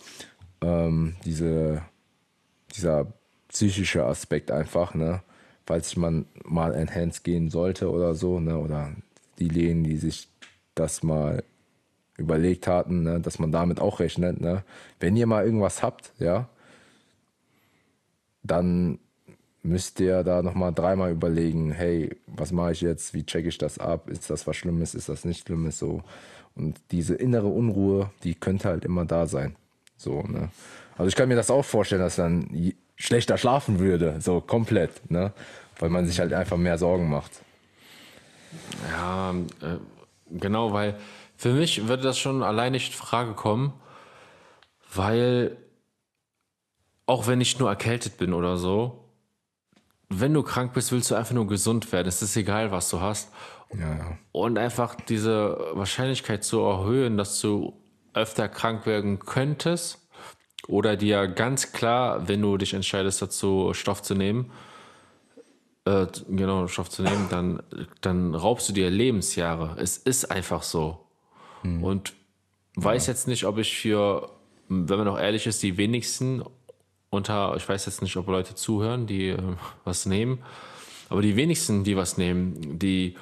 ähm, 0.62 1.16
diese, 1.26 1.84
dieser 2.76 3.08
psychische 3.48 4.06
Aspekt 4.06 4.52
einfach. 4.52 4.94
Ne, 4.94 5.22
falls 5.66 5.96
man 5.96 6.26
mal 6.44 6.74
enhanced 6.74 7.24
gehen 7.24 7.50
sollte 7.50 7.90
oder 7.90 8.16
so, 8.16 8.40
ne, 8.40 8.58
oder 8.58 8.92
diejenigen, 9.40 9.84
die 9.84 9.98
sich 9.98 10.28
das 10.76 11.04
mal 11.04 11.44
überlegt 12.18 12.68
hatten, 12.68 13.04
ne, 13.04 13.20
dass 13.20 13.40
man 13.40 13.52
damit 13.52 13.80
auch 13.80 14.00
rechnet. 14.00 14.40
Ne? 14.40 14.64
Wenn 15.00 15.16
ihr 15.16 15.28
mal 15.28 15.46
irgendwas 15.46 15.82
habt, 15.82 16.12
ja, 16.20 16.48
dann 18.44 19.00
müsst 19.64 20.00
ihr 20.00 20.24
da 20.24 20.42
nochmal 20.42 20.74
dreimal 20.74 21.12
überlegen, 21.12 21.72
hey, 21.72 22.16
was 22.28 22.52
mache 22.52 22.74
ich 22.74 22.82
jetzt, 22.82 23.14
wie 23.14 23.26
checke 23.26 23.48
ich 23.48 23.58
das 23.58 23.80
ab, 23.80 24.10
ist 24.10 24.30
das 24.30 24.46
was 24.46 24.58
Schlimmes, 24.58 24.94
ist 24.94 25.10
das 25.10 25.24
nicht 25.24 25.48
Schlimmes, 25.48 25.80
so. 25.80 26.04
Und 26.56 26.80
diese 26.92 27.16
innere 27.16 27.48
Unruhe, 27.48 28.12
die 28.24 28.36
könnte 28.36 28.68
halt 28.68 28.86
immer 28.86 29.06
da 29.06 29.26
sein. 29.26 29.56
So, 29.98 30.22
ne? 30.24 30.50
Also 30.98 31.08
ich 31.08 31.16
kann 31.16 31.30
mir 31.30 31.36
das 31.36 31.50
auch 31.50 31.66
vorstellen, 31.66 32.02
dass 32.02 32.18
dann 32.18 32.48
schlechter 32.96 33.38
schlafen 33.38 33.80
würde, 33.80 34.20
so 34.22 34.42
komplett, 34.42 35.10
ne? 35.12 35.34
Weil 35.80 35.90
man 35.90 36.06
sich 36.06 36.20
halt 36.20 36.34
einfach 36.34 36.58
mehr 36.58 36.78
Sorgen 36.78 37.10
macht. 37.10 37.32
Ja, 38.92 39.32
äh, 39.32 39.78
genau, 40.30 40.74
weil 40.74 40.96
für 41.36 41.54
mich 41.54 41.88
würde 41.88 42.04
das 42.04 42.18
schon 42.20 42.44
allein 42.44 42.72
nicht 42.72 42.92
in 42.92 42.98
Frage 42.98 43.34
kommen, 43.34 43.74
weil 44.94 45.58
auch 47.06 47.28
wenn 47.28 47.42
ich 47.42 47.60
nur 47.60 47.70
erkältet 47.70 48.18
bin 48.18 48.34
oder 48.34 48.58
so, 48.58 49.10
wenn 50.10 50.34
du 50.34 50.44
krank 50.44 50.74
bist, 50.74 50.92
willst 50.92 51.10
du 51.12 51.16
einfach 51.16 51.34
nur 51.34 51.48
gesund 51.48 51.92
werden. 51.92 52.08
Es 52.08 52.22
ist 52.22 52.36
egal, 52.38 52.72
was 52.72 52.90
du 52.90 53.02
hast. 53.02 53.32
Ja, 53.74 53.80
ja. 53.80 54.18
Und 54.32 54.58
einfach 54.60 54.96
diese 54.96 55.58
Wahrscheinlichkeit 55.74 56.44
zu 56.44 56.62
erhöhen, 56.62 57.18
dass 57.18 57.42
du 57.42 57.74
öfter 58.14 58.48
krank 58.48 58.86
werden 58.86 59.20
könntest 59.20 60.03
oder 60.68 60.96
dir 60.96 61.28
ganz 61.28 61.72
klar, 61.72 62.28
wenn 62.28 62.42
du 62.42 62.58
dich 62.58 62.74
entscheidest 62.74 63.22
dazu, 63.22 63.74
Stoff 63.74 64.02
zu 64.02 64.16
nehmen, 64.16 64.52
äh, 65.86 66.08
genau, 66.30 66.68
Stoff 66.68 66.90
zu 66.90 67.04
nehmen, 67.04 67.28
dann, 67.30 67.62
dann 68.02 68.36
raubst 68.36 68.70
du 68.70 68.74
dir 68.74 68.90
Lebensjahre. 68.90 69.76
Es 69.80 69.98
ist 69.98 70.32
einfach 70.32 70.64
so. 70.64 71.00
Mhm. 71.64 71.84
Und 71.84 72.14
weiß 72.76 73.08
ja. 73.08 73.14
jetzt 73.14 73.28
nicht, 73.28 73.46
ob 73.46 73.58
ich 73.58 73.78
für, 73.78 74.30
wenn 74.70 74.98
man 74.98 75.08
auch 75.08 75.20
ehrlich 75.20 75.48
ist, 75.48 75.62
die 75.64 75.78
wenigsten 75.78 76.44
unter, 77.10 77.56
ich 77.56 77.68
weiß 77.68 77.86
jetzt 77.86 78.02
nicht, 78.02 78.16
ob 78.18 78.28
Leute 78.28 78.56
zuhören, 78.56 79.06
die 79.06 79.30
äh, 79.30 79.38
was 79.84 80.06
nehmen, 80.06 80.40
aber 81.10 81.22
die 81.22 81.36
wenigsten, 81.36 81.84
die 81.84 81.96
was 81.96 82.18
nehmen, 82.18 82.80
die 82.80 83.16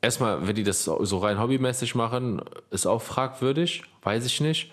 erstmal, 0.00 0.46
wenn 0.46 0.56
die 0.56 0.64
das 0.64 0.84
so 0.84 1.18
rein 1.18 1.40
hobbymäßig 1.40 1.94
machen, 1.94 2.42
ist 2.70 2.86
auch 2.86 3.02
fragwürdig, 3.02 3.84
weiß 4.02 4.26
ich 4.26 4.40
nicht. 4.40 4.70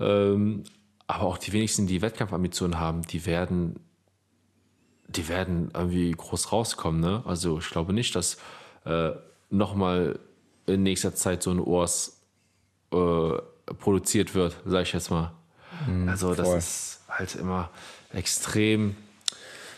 Ähm, 0.00 0.64
aber 1.06 1.24
auch 1.24 1.38
die 1.38 1.52
wenigsten, 1.52 1.86
die 1.86 2.02
Wettkampfambitionen 2.02 2.78
haben, 2.78 3.02
die 3.02 3.26
werden, 3.26 3.78
die 5.08 5.28
werden 5.28 5.70
irgendwie 5.72 6.10
groß 6.10 6.52
rauskommen. 6.52 7.00
Ne? 7.00 7.22
Also 7.26 7.58
ich 7.58 7.70
glaube 7.70 7.92
nicht, 7.92 8.14
dass 8.14 8.38
äh, 8.84 9.12
nochmal 9.50 10.18
in 10.66 10.82
nächster 10.82 11.14
Zeit 11.14 11.42
so 11.42 11.50
ein 11.50 11.60
Urs 11.60 12.20
äh, 12.92 13.32
produziert 13.78 14.34
wird, 14.34 14.56
sage 14.64 14.82
ich 14.82 14.92
jetzt 14.92 15.10
mal. 15.10 15.32
Mhm, 15.86 16.08
also 16.08 16.34
das 16.34 16.48
voll. 16.48 16.58
ist 16.58 17.00
halt 17.08 17.34
immer 17.36 17.70
extrem. 18.12 18.96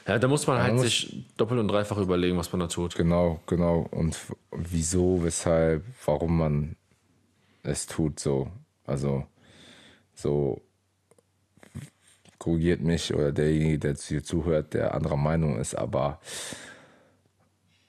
Ja, 0.07 0.19
da 0.19 0.29
muss 0.29 0.47
man 0.47 0.63
halt 0.63 0.75
muss 0.75 0.85
sich 0.85 1.27
doppelt 1.37 1.61
und 1.61 1.69
dreifach 1.69 1.99
überlegen, 1.99 2.39
was 2.39 2.51
man 2.53 2.61
da 2.61 2.67
tut. 2.67 2.95
Genau, 2.95 3.41
genau. 3.47 3.87
Und 3.91 4.19
wieso, 4.51 5.23
weshalb, 5.23 5.85
warum 6.07 6.39
man 6.39 6.77
es 7.63 7.87
tut 7.87 8.19
so. 8.19 8.51
Also 8.87 9.27
so 10.15 10.63
korrigiert 12.39 12.81
mich 12.81 13.15
oder 13.15 13.33
derjenige, 13.33 13.79
der 13.79 13.95
hier 13.95 14.23
zuhört, 14.23 14.75
der 14.75 14.95
anderer 14.95 15.17
Meinung 15.17 15.59
ist, 15.59 15.75
aber 15.75 16.21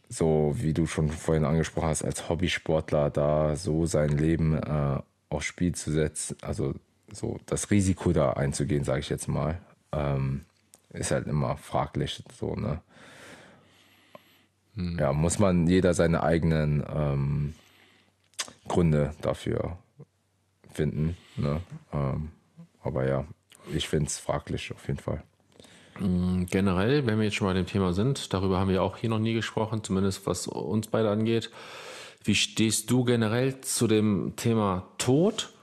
so 0.10 0.56
wie 0.58 0.74
du 0.74 0.88
schon 0.88 1.10
vorhin 1.10 1.46
angesprochen 1.46 1.89
hast, 1.89 2.03
als 2.03 2.29
Hobbysportler 2.29 3.10
da 3.12 3.56
so 3.56 3.86
sein 3.86 4.10
Leben 4.10 4.56
äh, 4.58 5.00
aufs 5.29 5.46
Spiel 5.46 5.75
zu 5.75 5.91
setzen, 5.91 6.36
also 6.41 6.74
so 7.12 7.39
das 7.46 7.70
Risiko 7.70 8.12
da 8.12 8.34
einzugehen, 8.34 8.84
sage 8.84 9.01
ich 9.01 9.10
jetzt 9.10 9.27
mal, 9.27 9.60
ähm, 9.91 10.41
ist 10.91 11.12
halt 11.12 11.27
immer 11.27 11.58
fraglich. 11.58 12.24
So, 12.38 12.56
ne? 12.56 12.82
Hm. 14.75 14.98
Ja, 15.00 15.13
muss 15.13 15.39
man 15.39 15.68
jeder 15.68 15.94
seine 15.94 16.24
eigenen 16.24 16.84
ähm, 16.91 17.53
Gründe 18.68 19.13
dafür 19.22 19.77
finden. 20.72 21.18
Ne? 21.36 21.62
Ähm, 21.94 22.29
aber 22.82 23.08
ja, 23.08 23.25
ich 23.73 23.88
finde 23.88 24.07
es 24.07 24.19
fraglich 24.19 24.71
auf 24.71 24.88
jeden 24.88 24.99
Fall. 24.99 25.23
Hm, 25.97 26.45
generell, 26.49 27.05
wenn 27.05 27.17
wir 27.17 27.25
jetzt 27.25 27.35
schon 27.35 27.47
bei 27.47 27.53
dem 27.53 27.65
Thema 27.65 27.93
sind, 27.93 28.33
darüber 28.33 28.59
haben 28.59 28.69
wir 28.69 28.83
auch 28.83 28.97
hier 28.97 29.09
noch 29.09 29.19
nie 29.19 29.33
gesprochen, 29.33 29.83
zumindest 29.83 30.25
was 30.25 30.47
uns 30.47 30.88
beide 30.88 31.09
angeht. 31.09 31.51
Wie 32.23 32.35
stehst 32.35 32.89
du 32.91 33.03
generell 33.03 33.61
zu 33.61 33.88
dem 33.88 34.33
Thema 34.35 34.88
Tod? 34.97 35.53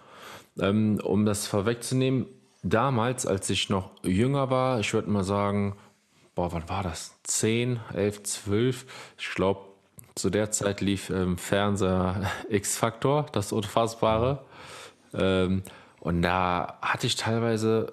Ähm, 0.58 1.00
um 1.02 1.26
das 1.26 1.46
vorwegzunehmen, 1.46 2.26
damals, 2.62 3.26
als 3.26 3.50
ich 3.50 3.68
noch 3.68 3.90
jünger 4.02 4.50
war, 4.50 4.80
ich 4.80 4.92
würde 4.94 5.10
mal 5.10 5.24
sagen, 5.24 5.76
boah, 6.34 6.52
wann 6.52 6.68
war 6.68 6.82
das? 6.82 7.14
10, 7.24 7.80
11, 7.94 8.22
12. 8.22 8.86
Ich 9.18 9.30
glaube, 9.34 9.60
zu 10.14 10.30
der 10.30 10.50
Zeit 10.50 10.80
lief 10.80 11.10
im 11.10 11.36
Fernseher 11.36 12.30
X-Factor, 12.48 13.26
das 13.32 13.52
Unfassbare. 13.52 14.44
Ähm, 15.14 15.62
und 16.06 16.22
da 16.22 16.78
hatte 16.82 17.08
ich 17.08 17.16
teilweise 17.16 17.92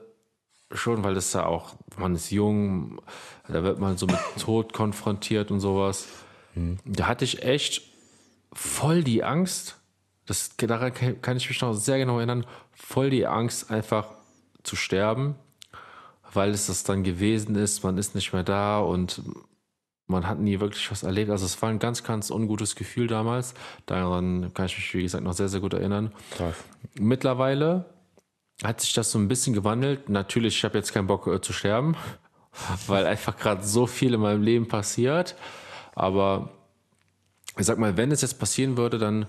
schon, 0.71 1.03
weil 1.03 1.15
das 1.15 1.33
ja 1.33 1.47
auch, 1.47 1.73
man 1.97 2.13
ist 2.13 2.29
jung, 2.29 3.01
da 3.47 3.63
wird 3.63 3.79
man 3.79 3.97
so 3.97 4.05
mit 4.05 4.19
Tod 4.39 4.71
konfrontiert 4.71 5.49
und 5.49 5.59
sowas. 5.59 6.05
Mhm. 6.53 6.77
Da 6.85 7.07
hatte 7.07 7.25
ich 7.25 7.41
echt 7.41 7.81
voll 8.53 9.03
die 9.03 9.23
Angst, 9.23 9.79
das, 10.27 10.55
daran 10.57 10.93
kann 11.23 11.37
ich 11.37 11.49
mich 11.49 11.59
noch 11.61 11.73
sehr 11.73 11.97
genau 11.97 12.17
erinnern, 12.17 12.45
voll 12.71 13.09
die 13.09 13.25
Angst, 13.25 13.71
einfach 13.71 14.11
zu 14.61 14.75
sterben, 14.75 15.33
weil 16.33 16.51
es 16.51 16.67
das 16.67 16.83
dann 16.83 17.01
gewesen 17.01 17.55
ist, 17.55 17.83
man 17.83 17.97
ist 17.97 18.13
nicht 18.13 18.31
mehr 18.31 18.43
da 18.43 18.77
und 18.77 19.23
man 20.05 20.27
hat 20.27 20.37
nie 20.37 20.59
wirklich 20.59 20.91
was 20.91 21.01
erlebt. 21.01 21.31
Also 21.31 21.47
es 21.47 21.59
war 21.63 21.69
ein 21.69 21.79
ganz, 21.79 22.03
ganz 22.03 22.29
ungutes 22.29 22.75
Gefühl 22.75 23.07
damals. 23.07 23.55
Daran 23.87 24.53
kann 24.53 24.67
ich 24.67 24.77
mich, 24.77 24.93
wie 24.93 25.01
gesagt, 25.01 25.23
noch 25.23 25.33
sehr, 25.33 25.49
sehr 25.49 25.61
gut 25.61 25.73
erinnern. 25.73 26.11
Krass. 26.37 26.55
Mittlerweile 26.99 27.85
hat 28.61 28.81
sich 28.81 28.93
das 28.93 29.11
so 29.11 29.19
ein 29.19 29.27
bisschen 29.27 29.53
gewandelt. 29.53 30.09
Natürlich, 30.09 30.57
ich 30.57 30.63
habe 30.63 30.77
jetzt 30.77 30.93
keinen 30.93 31.07
Bock 31.07 31.27
äh, 31.27 31.41
zu 31.41 31.53
sterben, 31.53 31.95
weil 32.87 33.05
einfach 33.05 33.37
gerade 33.37 33.63
so 33.63 33.87
viel 33.87 34.13
in 34.13 34.21
meinem 34.21 34.43
Leben 34.43 34.67
passiert. 34.67 35.35
Aber 35.95 36.49
ich 37.57 37.65
sag 37.65 37.77
mal, 37.77 37.97
wenn 37.97 38.11
es 38.11 38.21
jetzt 38.21 38.39
passieren 38.39 38.77
würde, 38.77 38.97
dann 38.97 39.27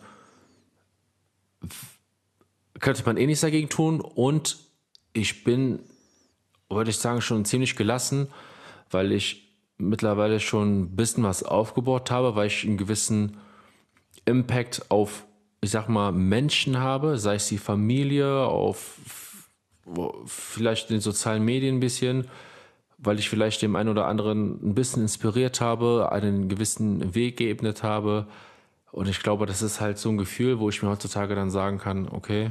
könnte 2.80 3.02
man 3.04 3.16
eh 3.16 3.26
nichts 3.26 3.42
dagegen 3.42 3.68
tun. 3.68 4.00
Und 4.00 4.58
ich 5.12 5.44
bin, 5.44 5.80
würde 6.68 6.90
ich 6.90 6.98
sagen, 6.98 7.20
schon 7.20 7.44
ziemlich 7.44 7.76
gelassen, 7.76 8.28
weil 8.90 9.12
ich 9.12 9.44
mittlerweile 9.78 10.40
schon 10.40 10.82
ein 10.82 10.96
bisschen 10.96 11.24
was 11.24 11.42
aufgebaut 11.42 12.10
habe, 12.10 12.36
weil 12.36 12.46
ich 12.46 12.64
einen 12.64 12.76
gewissen 12.76 13.38
Impact 14.24 14.90
auf, 14.90 15.24
ich 15.64 15.70
sag 15.70 15.88
mal, 15.88 16.12
Menschen 16.12 16.78
habe, 16.78 17.18
sei 17.18 17.34
es 17.34 17.48
die 17.48 17.58
Familie, 17.58 18.46
auf 18.46 18.98
vielleicht 20.26 20.88
in 20.88 20.96
den 20.96 21.00
sozialen 21.02 21.44
Medien 21.44 21.76
ein 21.76 21.80
bisschen 21.80 22.26
weil 22.98 23.18
ich 23.18 23.28
vielleicht 23.28 23.62
dem 23.62 23.76
einen 23.76 23.88
oder 23.88 24.06
anderen 24.06 24.58
ein 24.62 24.74
bisschen 24.74 25.02
inspiriert 25.02 25.60
habe, 25.60 26.10
einen 26.12 26.48
gewissen 26.48 27.14
Weg 27.14 27.36
geebnet 27.36 27.82
habe. 27.82 28.26
Und 28.92 29.08
ich 29.08 29.22
glaube, 29.22 29.46
das 29.46 29.62
ist 29.62 29.80
halt 29.80 29.98
so 29.98 30.08
ein 30.08 30.18
Gefühl, 30.18 30.58
wo 30.58 30.68
ich 30.68 30.82
mir 30.82 30.88
heutzutage 30.88 31.34
dann 31.34 31.50
sagen 31.50 31.78
kann, 31.78 32.08
okay, 32.08 32.50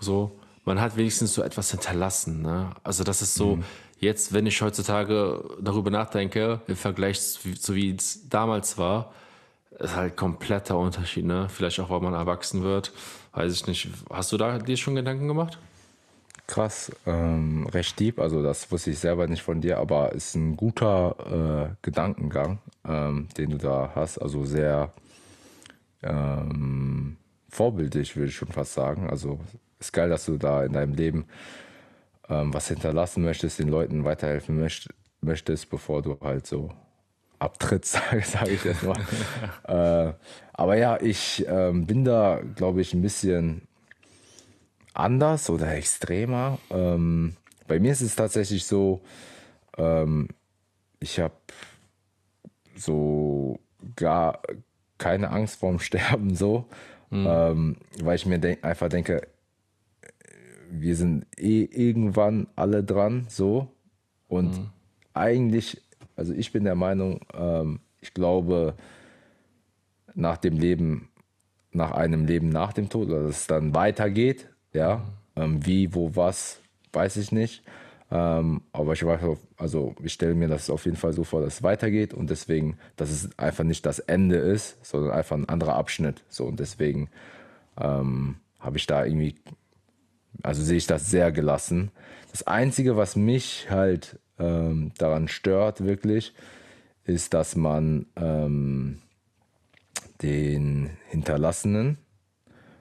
so, 0.00 0.32
man 0.64 0.80
hat 0.80 0.96
wenigstens 0.96 1.34
so 1.34 1.42
etwas 1.42 1.70
hinterlassen. 1.70 2.42
Ne? 2.42 2.70
Also 2.82 3.04
das 3.04 3.22
ist 3.22 3.34
so, 3.34 3.56
mhm. 3.56 3.64
jetzt, 4.00 4.32
wenn 4.32 4.46
ich 4.46 4.60
heutzutage 4.60 5.44
darüber 5.60 5.90
nachdenke, 5.90 6.60
im 6.66 6.76
Vergleich 6.76 7.20
zu 7.20 7.74
wie 7.74 7.94
es 7.94 8.28
damals 8.28 8.78
war, 8.78 9.12
ist 9.78 9.96
halt 9.96 10.16
kompletter 10.16 10.78
Unterschied. 10.78 11.24
Ne? 11.24 11.48
Vielleicht 11.48 11.80
auch, 11.80 11.90
weil 11.90 12.00
man 12.00 12.14
erwachsen 12.14 12.62
wird, 12.62 12.92
weiß 13.32 13.52
ich 13.52 13.66
nicht. 13.66 13.88
Hast 14.10 14.32
du 14.32 14.36
da 14.36 14.58
dir 14.58 14.76
schon 14.76 14.94
Gedanken 14.94 15.28
gemacht? 15.28 15.58
krass, 16.48 16.90
ähm, 17.06 17.68
recht 17.68 18.00
deep. 18.00 18.18
Also 18.18 18.42
das 18.42 18.72
wusste 18.72 18.90
ich 18.90 18.98
selber 18.98 19.28
nicht 19.28 19.42
von 19.42 19.60
dir, 19.60 19.78
aber 19.78 20.12
ist 20.12 20.34
ein 20.34 20.56
guter 20.56 21.70
äh, 21.70 21.74
Gedankengang, 21.82 22.58
ähm, 22.84 23.28
den 23.36 23.50
du 23.50 23.58
da 23.58 23.92
hast. 23.94 24.18
Also 24.18 24.44
sehr 24.44 24.92
ähm, 26.02 27.18
vorbildlich, 27.50 28.16
würde 28.16 28.30
ich 28.30 28.36
schon 28.36 28.48
fast 28.48 28.74
sagen. 28.74 29.08
Also 29.08 29.38
ist 29.78 29.92
geil, 29.92 30.08
dass 30.08 30.24
du 30.24 30.38
da 30.38 30.64
in 30.64 30.72
deinem 30.72 30.94
Leben 30.94 31.26
ähm, 32.28 32.52
was 32.52 32.68
hinterlassen 32.68 33.22
möchtest, 33.22 33.58
den 33.58 33.68
Leuten 33.68 34.04
weiterhelfen 34.04 34.58
möcht 34.58 34.88
möchtest, 35.20 35.68
bevor 35.68 36.00
du 36.00 36.18
halt 36.20 36.46
so 36.46 36.70
abtrittst, 37.38 37.92
sage 38.10 38.22
sag 38.24 38.48
ich 38.48 38.64
jetzt 38.64 38.82
mal. 38.82 38.98
äh, 39.66 40.12
aber 40.52 40.76
ja, 40.76 41.00
ich 41.00 41.46
ähm, 41.48 41.86
bin 41.86 42.04
da, 42.04 42.40
glaube 42.56 42.80
ich, 42.80 42.94
ein 42.94 43.02
bisschen 43.02 43.62
anders 44.94 45.48
oder 45.50 45.74
extremer. 45.74 46.58
Ähm, 46.70 47.36
bei 47.66 47.78
mir 47.78 47.92
ist 47.92 48.00
es 48.00 48.16
tatsächlich 48.16 48.64
so, 48.64 49.02
ähm, 49.76 50.28
ich 51.00 51.20
habe 51.20 51.34
so 52.74 53.60
gar 53.94 54.42
keine 54.98 55.30
Angst 55.30 55.60
vorm 55.60 55.78
Sterben 55.78 56.34
so, 56.34 56.66
mhm. 57.10 57.76
weil 58.02 58.16
ich 58.16 58.26
mir 58.26 58.38
denk, 58.38 58.64
einfach 58.64 58.88
denke, 58.88 59.22
wir 60.70 60.96
sind 60.96 61.26
eh 61.36 61.64
irgendwann 61.64 62.48
alle 62.56 62.84
dran 62.84 63.26
so 63.28 63.68
und 64.28 64.58
mhm. 64.58 64.70
eigentlich, 65.14 65.80
also 66.18 66.34
ich 66.34 66.52
bin 66.52 66.64
der 66.64 66.74
Meinung, 66.74 67.20
ähm, 67.32 67.80
ich 68.00 68.12
glaube 68.12 68.74
nach 70.14 70.36
dem 70.36 70.58
Leben, 70.58 71.08
nach 71.70 71.92
einem 71.92 72.26
Leben 72.26 72.48
nach 72.48 72.72
dem 72.72 72.88
Tod, 72.88 73.10
dass 73.10 73.30
es 73.30 73.46
dann 73.46 73.74
weitergeht, 73.74 74.48
ja, 74.72 75.02
ähm, 75.36 75.64
wie, 75.64 75.94
wo, 75.94 76.16
was, 76.16 76.58
weiß 76.92 77.16
ich 77.18 77.30
nicht. 77.30 77.62
Ähm, 78.10 78.62
aber 78.72 78.94
ich 78.94 79.04
weiß, 79.04 79.20
also 79.58 79.94
ich 80.02 80.14
stelle 80.14 80.34
mir 80.34 80.48
das 80.48 80.70
auf 80.70 80.86
jeden 80.86 80.96
Fall 80.96 81.12
so 81.12 81.24
vor, 81.24 81.42
dass 81.42 81.56
es 81.56 81.62
weitergeht 81.62 82.14
und 82.14 82.30
deswegen, 82.30 82.78
dass 82.96 83.10
es 83.10 83.38
einfach 83.38 83.64
nicht 83.64 83.86
das 83.86 83.98
Ende 83.98 84.36
ist, 84.36 84.84
sondern 84.84 85.12
einfach 85.12 85.36
ein 85.36 85.48
anderer 85.48 85.76
Abschnitt. 85.76 86.24
So 86.28 86.46
und 86.46 86.58
deswegen 86.58 87.10
ähm, 87.80 88.36
habe 88.58 88.78
ich 88.78 88.86
da 88.86 89.04
irgendwie, 89.04 89.36
also 90.42 90.62
sehe 90.62 90.78
ich 90.78 90.86
das 90.86 91.10
sehr 91.10 91.30
gelassen. 91.30 91.92
Das 92.32 92.44
Einzige, 92.46 92.96
was 92.96 93.14
mich 93.14 93.68
halt 93.70 94.18
ähm, 94.38 94.92
daran 94.98 95.28
stört, 95.28 95.84
wirklich, 95.84 96.34
ist, 97.04 97.34
dass 97.34 97.56
man 97.56 98.06
ähm, 98.16 98.98
den 100.22 100.90
Hinterlassenen 101.08 101.98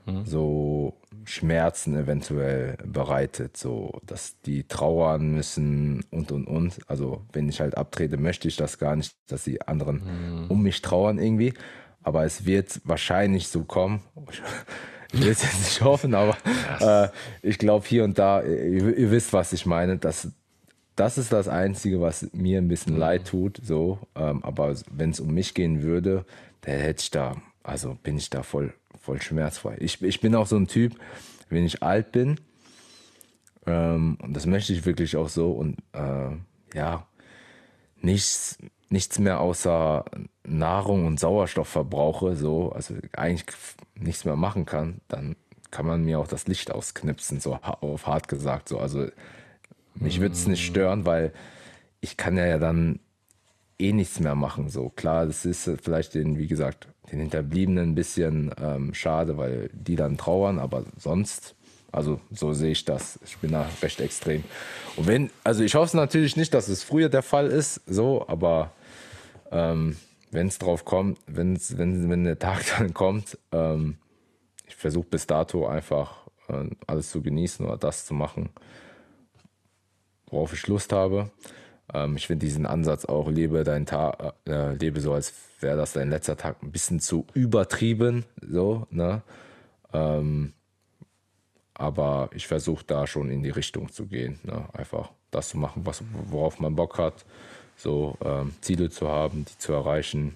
mhm. 0.05 0.25
so 0.25 0.97
Schmerzen 1.25 1.95
eventuell 1.95 2.77
bereitet, 2.85 3.57
so 3.57 3.99
dass 4.05 4.39
die 4.41 4.63
trauern 4.63 5.31
müssen 5.31 6.05
und 6.09 6.31
und 6.31 6.47
und. 6.47 6.79
Also 6.87 7.25
wenn 7.33 7.49
ich 7.49 7.59
halt 7.59 7.77
abtrete, 7.77 8.17
möchte 8.17 8.47
ich 8.47 8.55
das 8.55 8.77
gar 8.77 8.95
nicht, 8.95 9.15
dass 9.27 9.43
die 9.43 9.61
anderen 9.61 10.43
mhm. 10.43 10.45
um 10.47 10.63
mich 10.63 10.81
trauern 10.81 11.19
irgendwie. 11.19 11.53
Aber 12.01 12.23
es 12.23 12.45
wird 12.45 12.79
wahrscheinlich 12.85 13.49
so 13.49 13.63
kommen. 13.63 14.01
Ich 15.13 15.21
will 15.21 15.29
es 15.29 15.41
jetzt 15.41 15.59
nicht 15.59 15.81
hoffen, 15.81 16.13
aber 16.13 16.35
äh, 16.81 17.07
ich 17.41 17.57
glaube 17.57 17.85
hier 17.87 18.03
und 18.03 18.19
da, 18.19 18.41
ihr, 18.41 18.97
ihr, 18.97 19.09
wisst, 19.09 19.31
was 19.31 19.53
ich 19.53 19.65
meine. 19.65 19.97
Das, 19.97 20.27
das 20.97 21.17
ist 21.17 21.31
das 21.31 21.47
Einzige, 21.47 22.01
was 22.01 22.27
mir 22.33 22.57
ein 22.57 22.67
bisschen 22.67 22.95
mhm. 22.95 22.99
leid 22.99 23.27
tut. 23.27 23.61
So, 23.63 23.99
ähm, 24.15 24.43
aber 24.43 24.75
wenn 24.91 25.11
es 25.11 25.21
um 25.21 25.33
mich 25.33 25.53
gehen 25.53 25.81
würde, 25.81 26.25
dann 26.61 26.75
hätte 26.75 27.01
ich 27.01 27.11
da, 27.11 27.37
also 27.63 27.97
bin 28.03 28.17
ich 28.17 28.29
da 28.29 28.43
voll 28.43 28.73
voll 28.99 29.21
schmerzfrei. 29.21 29.77
Ich, 29.79 30.01
ich 30.01 30.19
bin 30.19 30.35
auch 30.35 30.47
so 30.47 30.57
ein 30.57 30.67
Typ, 30.67 30.99
wenn 31.49 31.65
ich 31.65 31.81
alt 31.81 32.11
bin, 32.11 32.41
ähm, 33.65 34.17
und 34.21 34.33
das 34.33 34.45
möchte 34.45 34.73
ich 34.73 34.85
wirklich 34.85 35.15
auch 35.15 35.29
so, 35.29 35.51
und 35.51 35.77
äh, 35.93 36.31
ja, 36.73 37.07
nichts, 38.01 38.57
nichts 38.89 39.19
mehr 39.19 39.39
außer 39.39 40.05
Nahrung 40.43 41.05
und 41.05 41.19
Sauerstoff 41.19 41.67
verbrauche, 41.67 42.35
so, 42.35 42.71
also 42.71 42.95
eigentlich 43.13 43.45
nichts 43.95 44.25
mehr 44.25 44.35
machen 44.35 44.65
kann, 44.65 45.01
dann 45.07 45.35
kann 45.69 45.85
man 45.85 46.03
mir 46.03 46.19
auch 46.19 46.27
das 46.27 46.47
Licht 46.47 46.71
ausknipsen, 46.71 47.39
so 47.39 47.55
auf 47.55 48.07
hart 48.07 48.27
gesagt. 48.29 48.69
So. 48.69 48.79
Also 48.79 49.07
mich 49.99 50.19
würde 50.19 50.33
es 50.33 50.47
nicht 50.47 50.65
stören, 50.65 51.05
weil 51.05 51.33
ich 52.01 52.17
kann 52.17 52.37
ja 52.37 52.57
dann 52.57 52.99
eh 53.79 53.93
nichts 53.93 54.19
mehr 54.19 54.35
machen. 54.35 54.69
So 54.69 54.89
klar, 54.89 55.25
das 55.25 55.45
ist 55.45 55.69
vielleicht 55.81 56.15
den, 56.15 56.37
wie 56.37 56.47
gesagt, 56.47 56.87
den 57.11 57.19
Hinterbliebenen 57.19 57.91
ein 57.91 57.95
bisschen 57.95 58.53
ähm, 58.61 58.93
schade, 58.93 59.37
weil 59.37 59.69
die 59.73 59.95
dann 59.95 60.17
trauern, 60.17 60.59
aber 60.59 60.83
sonst, 60.97 61.55
also 61.91 62.19
so 62.31 62.53
sehe 62.53 62.71
ich 62.71 62.85
das. 62.85 63.19
Ich 63.25 63.37
bin 63.37 63.51
da 63.51 63.69
recht 63.81 64.01
extrem. 64.01 64.43
Und 64.95 65.07
wenn, 65.07 65.29
also 65.43 65.63
ich 65.63 65.75
hoffe 65.75 65.95
natürlich 65.95 66.35
nicht, 66.35 66.53
dass 66.53 66.67
es 66.67 66.83
früher 66.83 67.09
der 67.09 67.23
Fall 67.23 67.47
ist, 67.47 67.81
so, 67.87 68.27
aber 68.27 68.71
ähm, 69.51 69.95
wenn 70.31 70.47
es 70.47 70.59
drauf 70.59 70.83
kommt, 70.85 71.19
wenn's, 71.27 71.77
wenn, 71.77 72.09
wenn 72.09 72.23
der 72.23 72.39
Tag 72.39 72.63
dann 72.77 72.93
kommt, 72.93 73.37
ähm, 73.51 73.97
ich 74.67 74.75
versuche 74.75 75.07
bis 75.07 75.27
dato 75.27 75.67
einfach 75.67 76.27
äh, 76.49 76.69
alles 76.87 77.11
zu 77.11 77.21
genießen 77.21 77.65
oder 77.65 77.77
das 77.77 78.05
zu 78.05 78.13
machen, 78.13 78.49
worauf 80.29 80.53
ich 80.53 80.67
Lust 80.67 80.93
habe. 80.93 81.31
Ähm, 81.93 82.17
ich 82.17 82.27
finde 82.27 82.45
diesen 82.45 82.65
Ansatz 82.65 83.05
auch, 83.05 83.29
lebe 83.29 83.63
deinen 83.63 83.85
Tag, 83.85 84.33
äh, 84.47 84.73
lebe 84.73 84.99
so, 85.01 85.13
als 85.13 85.33
wäre 85.59 85.77
das 85.77 85.93
dein 85.93 86.09
letzter 86.09 86.37
Tag, 86.37 86.61
ein 86.61 86.71
bisschen 86.71 86.99
zu 86.99 87.25
übertrieben, 87.33 88.25
so, 88.41 88.87
ne? 88.89 89.21
Ähm, 89.93 90.53
aber 91.73 92.29
ich 92.33 92.47
versuche 92.47 92.83
da 92.85 93.05
schon 93.05 93.29
in 93.29 93.43
die 93.43 93.51
Richtung 93.51 93.91
zu 93.91 94.07
gehen, 94.07 94.39
ne? 94.43 94.67
einfach 94.73 95.11
das 95.29 95.49
zu 95.49 95.57
machen, 95.57 95.85
was, 95.85 96.03
worauf 96.29 96.59
man 96.59 96.75
Bock 96.75 96.97
hat, 96.97 97.23
so 97.75 98.17
ähm, 98.23 98.53
Ziele 98.61 98.89
zu 98.89 99.07
haben, 99.07 99.45
die 99.45 99.57
zu 99.59 99.73
erreichen, 99.73 100.35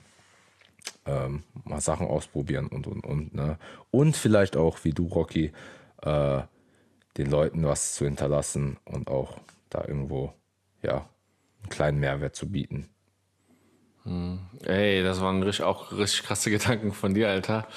ähm, 1.07 1.43
mal 1.63 1.81
Sachen 1.81 2.07
ausprobieren 2.07 2.67
und 2.67 2.85
und 2.85 3.03
und. 3.03 3.33
Ne? 3.33 3.57
Und 3.89 4.15
vielleicht 4.15 4.55
auch, 4.55 4.83
wie 4.83 4.91
du, 4.91 5.07
Rocky, 5.07 5.51
äh, 6.03 6.41
den 7.17 7.29
Leuten 7.29 7.65
was 7.65 7.95
zu 7.95 8.05
hinterlassen 8.05 8.77
und 8.85 9.09
auch 9.09 9.39
da 9.71 9.83
irgendwo, 9.87 10.33
ja, 10.83 11.09
einen 11.61 11.69
kleinen 11.69 11.99
Mehrwert 11.99 12.35
zu 12.35 12.51
bieten. 12.51 12.89
Hm. 14.03 14.39
Ey, 14.65 15.03
das 15.03 15.21
waren 15.21 15.41
richtig, 15.43 15.65
auch 15.65 15.91
richtig 15.91 16.23
krasse 16.23 16.49
Gedanken 16.51 16.91
von 16.91 17.13
dir, 17.13 17.29
Alter. 17.29 17.67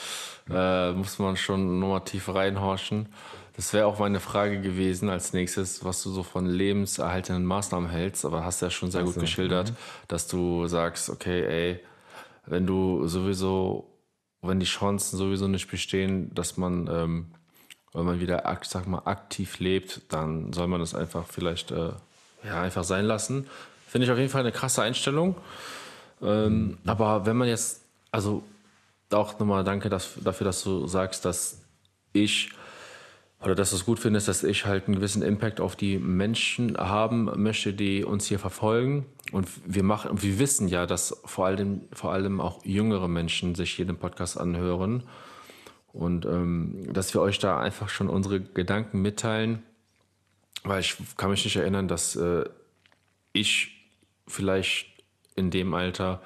Äh, 0.51 0.93
muss 0.93 1.19
man 1.19 1.37
schon 1.37 1.81
nochmal 1.81 2.05
tief 2.05 2.29
reinhorchen. 2.29 3.09
Das 3.57 3.73
wäre 3.73 3.87
auch 3.87 3.99
meine 3.99 4.21
Frage 4.21 4.61
gewesen 4.61 5.09
als 5.09 5.33
nächstes, 5.33 5.85
was 5.85 6.03
du 6.03 6.11
so 6.11 6.23
von 6.23 6.45
lebenserhaltenden 6.45 7.45
Maßnahmen 7.45 7.89
hältst. 7.89 8.25
Aber 8.25 8.45
hast 8.45 8.61
ja 8.61 8.71
schon 8.71 8.91
sehr 8.91 9.05
gut 9.05 9.19
geschildert, 9.19 9.71
mhm. 9.71 9.77
dass 10.09 10.27
du 10.27 10.67
sagst, 10.67 11.09
okay, 11.09 11.45
ey, 11.45 11.81
wenn 12.47 12.67
du 12.67 13.07
sowieso, 13.07 13.91
wenn 14.43 14.61
die 14.61 14.67
Chancen 14.67 15.17
sowieso 15.17 15.49
nicht 15.49 15.71
bestehen, 15.71 16.35
dass 16.35 16.57
man, 16.57 16.89
ähm, 16.93 17.27
wenn 17.95 18.05
man 18.05 18.21
wieder, 18.21 18.59
sag 18.65 18.87
mal, 18.87 19.03
aktiv 19.05 19.59
lebt, 19.61 20.03
dann 20.11 20.53
soll 20.53 20.67
man 20.67 20.81
das 20.81 20.95
einfach 20.95 21.27
vielleicht, 21.27 21.71
äh, 21.71 21.93
ja, 22.45 22.61
einfach 22.61 22.85
sein 22.85 23.07
lassen. 23.07 23.47
Finde 23.87 24.07
ich 24.07 24.11
auf 24.11 24.19
jeden 24.19 24.31
Fall 24.31 24.43
eine 24.43 24.53
krasse 24.53 24.83
Einstellung. 24.83 25.37
Ähm. 26.21 26.79
Aber 26.85 27.25
wenn 27.25 27.37
man 27.37 27.49
jetzt, 27.49 27.83
also 28.11 28.43
auch 29.13 29.39
nochmal 29.39 29.65
danke 29.65 29.89
dass, 29.89 30.15
dafür, 30.23 30.45
dass 30.45 30.63
du 30.65 30.87
sagst, 30.87 31.25
dass 31.25 31.61
ich 32.13 32.51
oder 33.41 33.55
dass 33.55 33.71
du 33.71 33.77
es 33.77 33.85
gut 33.85 33.99
findest, 33.99 34.27
dass 34.27 34.43
ich 34.43 34.65
halt 34.65 34.87
einen 34.87 34.97
gewissen 34.97 35.23
Impact 35.23 35.61
auf 35.61 35.77
die 35.77 35.99
Menschen 35.99 36.77
haben 36.79 37.31
möchte, 37.43 37.75
die 37.75 38.03
uns 38.03 38.27
hier 38.27 38.39
verfolgen. 38.39 39.05
Und 39.33 39.49
wir 39.67 39.83
machen, 39.83 40.23
wir 40.23 40.39
wissen 40.39 40.67
ja, 40.67 40.87
dass 40.87 41.21
vor 41.25 41.47
allem, 41.47 41.83
vor 41.93 42.13
allem 42.13 42.41
auch 42.41 42.65
jüngere 42.65 43.07
Menschen 43.07 43.55
sich 43.55 43.77
jeden 43.77 43.97
Podcast 43.99 44.41
anhören. 44.41 45.03
Und 45.95 46.27
ähm, 46.27 46.93
dass 46.93 47.15
wir 47.15 47.21
euch 47.21 47.39
da 47.39 47.61
einfach 47.61 47.89
schon 47.89 48.09
unsere 48.09 48.41
Gedanken 48.41 49.01
mitteilen. 49.01 49.63
Weil 50.65 50.81
ich 50.81 50.97
kann 51.17 51.31
mich 51.31 51.45
nicht 51.45 51.57
erinnern, 51.57 51.89
dass 51.89 52.17
äh, 52.17 52.45
ich 53.33 53.89
vielleicht 54.27 54.89
in 55.37 55.51
dem 55.51 55.73
Alter 55.73 56.21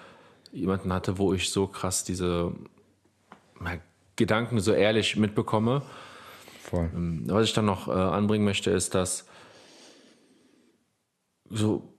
jemanden 0.53 0.93
hatte, 0.93 1.19
wo 1.19 1.35
ich 1.35 1.51
so 1.51 1.67
krass 1.67 2.03
diese 2.03 2.53
Gedanken 4.17 4.61
so 4.61 4.73
ehrlich 4.73 5.17
mitbekomme. 5.17 5.83
Voll. 6.63 6.91
Ähm, 6.95 7.25
was 7.27 7.45
ich 7.45 7.53
dann 7.53 7.67
noch 7.67 7.89
äh, 7.89 7.93
anbringen 7.93 8.45
möchte, 8.45 8.71
ist, 8.71 8.95
dass 8.95 9.27
so 11.51 11.95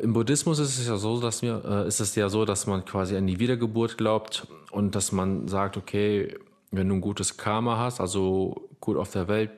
im 0.00 0.14
Buddhismus 0.14 0.58
ist 0.58 0.78
es 0.78 0.86
ja 0.86 0.96
so, 0.96 1.20
dass 1.20 1.42
mir 1.42 1.62
äh, 1.64 1.88
ist 1.88 2.00
es 2.00 2.14
ja 2.14 2.30
so, 2.30 2.46
dass 2.46 2.66
man 2.66 2.84
quasi 2.86 3.16
an 3.16 3.26
die 3.26 3.38
Wiedergeburt 3.38 3.98
glaubt 3.98 4.46
und 4.70 4.94
dass 4.94 5.12
man 5.12 5.46
sagt, 5.48 5.76
okay, 5.76 6.38
wenn 6.72 6.88
du 6.88 6.96
ein 6.96 7.00
gutes 7.00 7.36
Karma 7.36 7.78
hast, 7.78 8.00
also 8.00 8.68
gut 8.80 8.96
auf 8.96 9.12
der 9.12 9.28
Welt, 9.28 9.50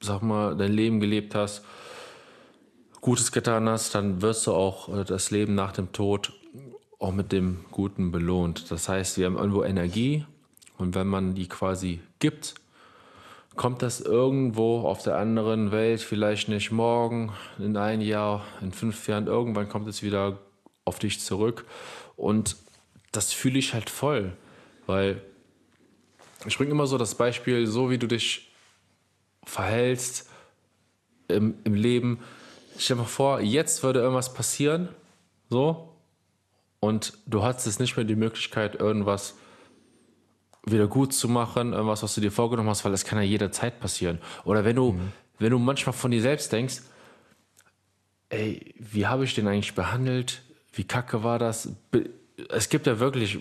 sag 0.00 0.22
mal, 0.22 0.56
dein 0.56 0.72
Leben 0.72 1.00
gelebt 1.00 1.34
hast, 1.34 1.64
Gutes 3.00 3.32
getan 3.32 3.68
hast, 3.68 3.94
dann 3.96 4.22
wirst 4.22 4.46
du 4.46 4.52
auch 4.52 4.88
äh, 4.88 5.04
das 5.04 5.30
Leben 5.30 5.54
nach 5.54 5.72
dem 5.72 5.92
Tod 5.92 6.32
auch 6.98 7.12
mit 7.12 7.32
dem 7.32 7.64
Guten 7.72 8.12
belohnt. 8.12 8.70
Das 8.70 8.88
heißt, 8.88 9.18
wir 9.18 9.26
haben 9.26 9.36
irgendwo 9.36 9.64
Energie 9.64 10.24
und 10.78 10.94
wenn 10.94 11.08
man 11.08 11.34
die 11.34 11.48
quasi 11.48 12.00
gibt, 12.20 12.54
kommt 13.56 13.82
das 13.82 14.00
irgendwo 14.00 14.80
auf 14.80 15.02
der 15.02 15.16
anderen 15.16 15.72
Welt, 15.72 16.00
vielleicht 16.00 16.48
nicht 16.48 16.70
morgen, 16.70 17.32
in 17.58 17.76
ein 17.76 18.00
Jahr, 18.00 18.44
in 18.60 18.72
fünf 18.72 19.08
Jahren, 19.08 19.26
irgendwann 19.26 19.68
kommt 19.68 19.88
es 19.88 20.02
wieder 20.02 20.38
auf 20.84 20.98
dich 20.98 21.20
zurück. 21.20 21.64
Und 22.16 22.56
das 23.10 23.32
fühle 23.32 23.58
ich 23.58 23.74
halt 23.74 23.90
voll, 23.90 24.32
weil 24.86 25.22
ich 26.46 26.56
bringe 26.56 26.70
immer 26.70 26.86
so 26.86 26.98
das 26.98 27.14
Beispiel, 27.14 27.66
so 27.66 27.90
wie 27.90 27.98
du 27.98 28.06
dich 28.06 28.52
verhältst, 29.44 30.28
im, 31.28 31.54
im 31.64 31.74
Leben. 31.74 32.20
Stell 32.78 32.96
dir 32.96 33.02
mal 33.02 33.08
vor, 33.08 33.40
jetzt 33.40 33.82
würde 33.82 34.00
irgendwas 34.00 34.34
passieren, 34.34 34.88
so, 35.50 35.92
und 36.80 37.12
du 37.26 37.42
hast 37.42 37.66
jetzt 37.66 37.78
nicht 37.78 37.96
mehr 37.96 38.04
die 38.04 38.16
Möglichkeit, 38.16 38.80
irgendwas 38.80 39.34
wieder 40.64 40.86
gut 40.86 41.12
zu 41.12 41.28
machen, 41.28 41.72
irgendwas, 41.72 42.02
was 42.02 42.14
du 42.14 42.20
dir 42.20 42.32
vorgenommen 42.32 42.68
hast, 42.68 42.84
weil 42.84 42.92
das 42.92 43.04
kann 43.04 43.18
ja 43.18 43.24
jederzeit 43.24 43.80
passieren. 43.80 44.18
Oder 44.44 44.64
wenn 44.64 44.76
du, 44.76 44.92
mhm. 44.92 45.12
wenn 45.38 45.50
du 45.50 45.58
manchmal 45.58 45.92
von 45.92 46.10
dir 46.10 46.22
selbst 46.22 46.52
denkst, 46.52 46.82
ey, 48.30 48.74
wie 48.78 49.06
habe 49.06 49.24
ich 49.24 49.34
den 49.34 49.46
eigentlich 49.46 49.74
behandelt? 49.74 50.42
Wie 50.72 50.84
kacke 50.84 51.22
war 51.22 51.38
das? 51.38 51.68
Es 52.48 52.68
gibt 52.68 52.86
ja 52.86 52.98
wirklich, 52.98 53.40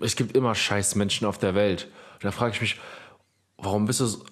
es 0.00 0.16
gibt 0.16 0.36
immer 0.36 0.54
scheiß 0.54 0.94
Menschen 0.94 1.26
auf 1.26 1.38
der 1.38 1.54
Welt. 1.54 1.88
Und 2.14 2.24
da 2.24 2.30
frage 2.30 2.54
ich 2.54 2.60
mich, 2.60 2.80
warum 3.58 3.86
bist 3.86 4.00
du 4.00 4.06
so, 4.06 4.24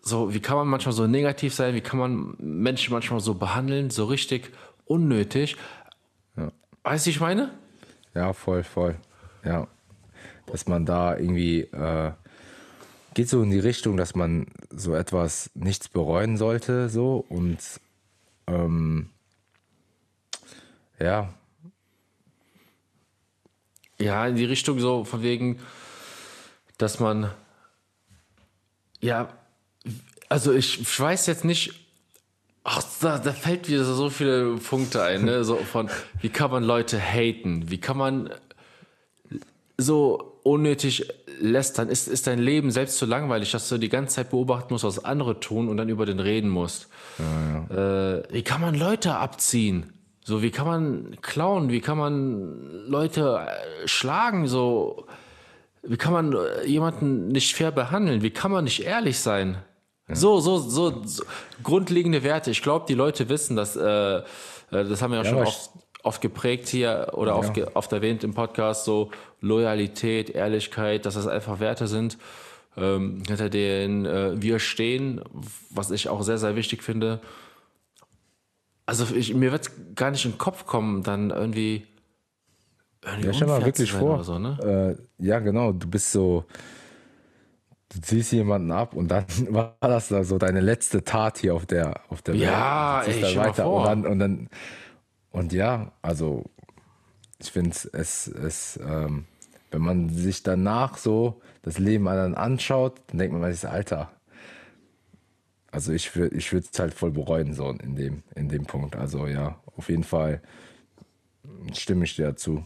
so, 0.00 0.34
wie 0.34 0.40
kann 0.40 0.56
man 0.56 0.68
manchmal 0.68 0.94
so 0.94 1.06
negativ 1.06 1.54
sein? 1.54 1.74
Wie 1.74 1.80
kann 1.80 1.98
man 1.98 2.34
Menschen 2.38 2.92
manchmal 2.92 3.20
so 3.20 3.34
behandeln, 3.34 3.90
so 3.90 4.06
richtig 4.06 4.52
unnötig? 4.86 5.56
Ja. 6.36 6.50
Weißt 6.82 7.06
du, 7.06 7.10
ich 7.10 7.20
meine? 7.20 7.50
Ja, 8.14 8.32
voll, 8.32 8.62
voll. 8.62 8.96
Ja. 9.44 9.66
Dass 10.46 10.66
man 10.66 10.86
da 10.86 11.16
irgendwie 11.16 11.60
äh, 11.60 12.12
geht 13.14 13.28
so 13.28 13.42
in 13.42 13.50
die 13.50 13.58
Richtung, 13.58 13.96
dass 13.96 14.14
man 14.14 14.46
so 14.70 14.94
etwas 14.94 15.50
nichts 15.54 15.88
bereuen 15.88 16.36
sollte, 16.36 16.88
so 16.88 17.24
und 17.28 17.58
ähm, 18.46 19.10
ja. 20.98 21.34
Ja, 24.00 24.26
in 24.26 24.36
die 24.36 24.44
Richtung 24.44 24.78
so 24.78 25.04
von 25.04 25.22
wegen, 25.22 25.58
dass 26.76 27.00
man 27.00 27.30
ja, 29.00 29.28
also 30.28 30.52
ich, 30.52 30.80
ich 30.80 31.00
weiß 31.00 31.26
jetzt 31.26 31.44
nicht, 31.44 31.72
ach, 32.64 32.82
da, 33.00 33.18
da 33.18 33.32
fällt 33.32 33.68
wieder 33.68 33.84
so 33.84 34.10
viele 34.10 34.56
Punkte 34.56 35.02
ein, 35.02 35.24
ne? 35.24 35.44
So 35.44 35.56
von, 35.56 35.88
wie 36.20 36.28
kann 36.28 36.50
man 36.50 36.64
Leute 36.64 37.00
haten? 37.00 37.70
Wie 37.70 37.78
kann 37.78 37.96
man 37.96 38.30
so 39.76 40.40
unnötig 40.42 41.08
lästern? 41.40 41.88
Ist, 41.88 42.08
ist 42.08 42.26
dein 42.26 42.40
Leben 42.40 42.70
selbst 42.70 42.98
so 42.98 43.06
langweilig, 43.06 43.52
dass 43.52 43.68
du 43.68 43.78
die 43.78 43.88
ganze 43.88 44.16
Zeit 44.16 44.30
beobachten 44.30 44.74
musst, 44.74 44.84
was 44.84 45.04
andere 45.04 45.40
tun 45.40 45.68
und 45.68 45.76
dann 45.76 45.88
über 45.88 46.04
den 46.04 46.20
reden 46.20 46.50
musst? 46.50 46.88
Ja, 47.18 47.66
ja. 47.76 48.18
Äh, 48.18 48.22
wie 48.30 48.42
kann 48.42 48.60
man 48.60 48.74
Leute 48.74 49.14
abziehen? 49.14 49.92
So, 50.28 50.42
wie 50.42 50.50
kann 50.50 50.66
man 50.66 51.16
klauen? 51.22 51.70
Wie 51.70 51.80
kann 51.80 51.96
man 51.96 52.86
Leute 52.86 53.46
äh, 53.48 53.88
schlagen? 53.88 54.46
So, 54.46 55.06
wie 55.82 55.96
kann 55.96 56.12
man 56.12 56.34
äh, 56.34 56.66
jemanden 56.66 57.28
nicht 57.28 57.54
fair 57.54 57.70
behandeln? 57.70 58.20
Wie 58.20 58.28
kann 58.28 58.50
man 58.50 58.64
nicht 58.64 58.84
ehrlich 58.84 59.20
sein? 59.20 59.56
Ja. 60.06 60.16
So, 60.16 60.38
so, 60.40 60.58
so, 60.58 61.02
so, 61.02 61.24
grundlegende 61.62 62.22
Werte. 62.24 62.50
Ich 62.50 62.60
glaube, 62.60 62.84
die 62.86 62.92
Leute 62.92 63.30
wissen, 63.30 63.56
dass 63.56 63.74
äh, 63.74 64.18
äh 64.18 64.22
das 64.70 65.00
haben 65.00 65.12
wir 65.12 65.20
ja, 65.20 65.24
ja 65.24 65.30
schon 65.30 65.38
oft, 65.46 65.70
oft, 66.02 66.20
geprägt 66.20 66.68
hier 66.68 67.12
oder 67.14 67.30
ja. 67.30 67.38
oft, 67.38 67.58
oft, 67.74 67.92
erwähnt 67.94 68.22
im 68.22 68.34
Podcast, 68.34 68.84
so 68.84 69.10
Loyalität, 69.40 70.28
Ehrlichkeit, 70.28 71.06
dass 71.06 71.14
das 71.14 71.26
einfach 71.26 71.58
Werte 71.58 71.86
sind, 71.86 72.18
ähm, 72.76 73.22
hinter 73.26 73.48
denen 73.48 74.04
äh, 74.04 74.42
wir 74.42 74.58
stehen, 74.58 75.22
was 75.70 75.90
ich 75.90 76.10
auch 76.10 76.20
sehr, 76.20 76.36
sehr 76.36 76.54
wichtig 76.54 76.82
finde. 76.82 77.22
Also 78.88 79.14
ich, 79.14 79.34
mir 79.34 79.52
wird 79.52 79.70
gar 79.96 80.10
nicht 80.10 80.24
in 80.24 80.30
den 80.30 80.38
Kopf 80.38 80.64
kommen, 80.64 81.02
dann 81.02 81.28
irgendwie 81.28 81.86
ja, 83.04 83.34
stell 83.34 83.46
mal 83.46 83.62
wirklich 83.62 83.92
vor. 83.92 84.24
So, 84.24 84.38
ne? 84.38 84.96
äh, 85.20 85.26
ja, 85.26 85.40
genau, 85.40 85.72
du 85.72 85.86
bist 85.86 86.10
so, 86.10 86.46
du 87.90 88.00
ziehst 88.00 88.32
jemanden 88.32 88.72
ab 88.72 88.94
und 88.94 89.08
dann 89.08 89.26
war 89.50 89.76
das 89.82 90.08
da 90.08 90.24
so 90.24 90.38
deine 90.38 90.62
letzte 90.62 91.04
Tat 91.04 91.36
hier 91.36 91.54
auf 91.54 91.66
der, 91.66 92.00
auf 92.08 92.22
der 92.22 92.36
ja, 92.36 93.02
Welt. 93.04 93.34
Ja, 93.34 93.36
weiter 93.36 93.70
und 93.70 93.84
dann, 93.84 94.06
und 94.06 94.18
dann, 94.20 94.48
und 95.32 95.52
ja, 95.52 95.92
also 96.00 96.46
ich 97.38 97.52
finde 97.52 97.76
es, 97.92 98.26
es, 98.26 98.80
ähm, 98.82 99.26
wenn 99.70 99.82
man 99.82 100.08
sich 100.08 100.42
danach 100.42 100.96
so 100.96 101.42
das 101.60 101.78
Leben 101.78 102.08
anderen 102.08 102.34
anschaut, 102.34 103.02
dann 103.08 103.18
denkt 103.18 103.36
man 103.36 103.52
sich, 103.52 103.68
Alter, 103.68 104.10
also 105.70 105.92
ich 105.92 106.14
würde 106.16 106.36
ich 106.36 106.52
es 106.52 106.78
halt 106.78 106.94
voll 106.94 107.10
bereuen, 107.10 107.52
so 107.54 107.70
in 107.70 107.94
dem, 107.94 108.22
in 108.34 108.48
dem 108.48 108.64
Punkt. 108.64 108.96
Also 108.96 109.26
ja, 109.26 109.60
auf 109.76 109.88
jeden 109.88 110.04
Fall 110.04 110.42
stimme 111.72 112.04
ich 112.04 112.16
dir 112.16 112.26
dazu. 112.26 112.64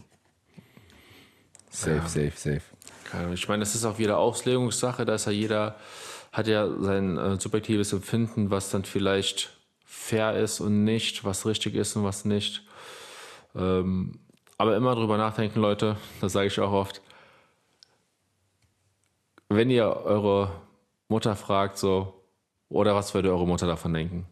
Safe, 1.69 1.97
ja. 1.97 2.07
safe, 2.07 2.33
safe. 2.35 2.61
Ich 3.33 3.47
meine, 3.47 3.59
das 3.59 3.75
ist 3.75 3.85
auch 3.85 3.99
wieder 3.99 4.17
Auslegungssache, 4.17 5.05
da 5.05 5.15
ist 5.15 5.25
ja 5.25 5.31
jeder, 5.31 5.75
hat 6.31 6.47
ja 6.47 6.67
sein 6.79 7.17
äh, 7.17 7.39
subjektives 7.39 7.93
Empfinden, 7.93 8.49
was 8.49 8.71
dann 8.71 8.85
vielleicht 8.85 9.55
fair 9.85 10.35
ist 10.35 10.59
und 10.59 10.83
nicht, 10.83 11.23
was 11.23 11.45
richtig 11.45 11.75
ist 11.75 11.95
und 11.95 12.03
was 12.03 12.25
nicht. 12.25 12.63
Ähm, 13.55 14.19
aber 14.57 14.75
immer 14.75 14.95
drüber 14.95 15.17
nachdenken, 15.17 15.59
Leute, 15.59 15.97
das 16.21 16.33
sage 16.33 16.47
ich 16.47 16.59
auch 16.59 16.71
oft. 16.71 17.01
Wenn 19.49 19.69
ihr 19.69 19.85
eure 19.85 20.61
Mutter 21.07 21.35
fragt, 21.35 21.77
so, 21.77 22.22
oder 22.69 22.95
was 22.95 23.13
würde 23.13 23.31
eure 23.31 23.47
Mutter 23.47 23.67
davon 23.67 23.93
denken? 23.93 24.25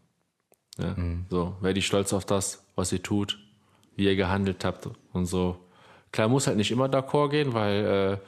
Ja, 0.78 0.94
mhm. 0.94 1.26
So, 1.30 1.56
wäre 1.60 1.74
die 1.74 1.82
stolz 1.82 2.12
auf 2.12 2.24
das, 2.24 2.64
was 2.74 2.88
sie 2.88 3.00
tut, 3.00 3.38
wie 3.96 4.04
ihr 4.04 4.16
gehandelt 4.16 4.64
habt 4.64 4.88
und 5.12 5.26
so. 5.26 5.58
Klar, 6.12 6.28
muss 6.28 6.46
halt 6.46 6.56
nicht 6.56 6.70
immer 6.70 6.86
d'accord 6.86 7.30
gehen, 7.30 7.54
weil 7.54 7.84
äh, 7.84 8.26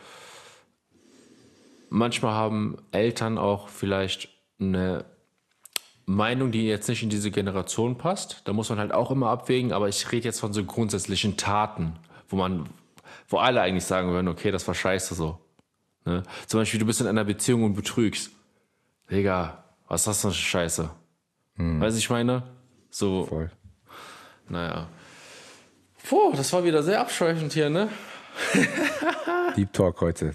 manchmal 1.91 2.33
haben 2.33 2.79
Eltern 2.93 3.39
auch 3.39 3.69
vielleicht 3.69 4.29
eine 4.59 5.05
Meinung, 6.07 6.51
die 6.51 6.67
jetzt 6.67 6.89
nicht 6.89 7.03
in 7.03 7.09
diese 7.09 7.31
Generation 7.31 7.97
passt. 7.97 8.43
Da 8.45 8.53
muss 8.53 8.69
man 8.69 8.79
halt 8.79 8.93
auch 8.93 9.11
immer 9.11 9.29
abwägen, 9.31 9.73
aber 9.73 9.89
ich 9.89 10.11
rede 10.13 10.25
jetzt 10.25 10.41
von 10.41 10.53
so 10.53 10.65
grundsätzlichen 10.65 11.37
Taten, 11.37 11.95
wo 12.29 12.37
man, 12.37 12.69
wo 13.29 13.39
alle 13.39 13.63
eigentlich 13.63 13.85
sagen 13.85 14.11
würden, 14.11 14.29
okay, 14.29 14.51
das 14.51 14.67
war 14.67 14.75
scheiße 14.75 15.15
so. 15.15 15.39
Ne? 16.05 16.23
Zum 16.47 16.61
Beispiel, 16.61 16.81
du 16.81 16.87
bist 16.87 17.01
in 17.01 17.07
einer 17.07 17.25
Beziehung 17.25 17.65
und 17.65 17.75
betrügst. 17.75 18.31
Digga, 19.11 19.64
was 19.89 20.03
ist 20.03 20.07
das 20.07 20.21
für 20.21 20.29
eine 20.29 20.35
Scheiße? 20.35 20.91
Hm. 21.57 21.81
Weißt 21.81 21.97
du, 21.97 21.99
ich 21.99 22.11
meine? 22.11 22.43
So. 22.91 23.27
Voll. 23.27 23.51
Naja. 24.49 24.89
Puh, 26.09 26.33
das 26.37 26.53
war 26.53 26.65
wieder 26.65 26.83
sehr 26.83 27.01
abschweifend 27.01 27.53
hier, 27.53 27.71
ne? 27.71 27.89
Deep 29.57 29.73
Talk 29.73 30.01
heute. 30.01 30.33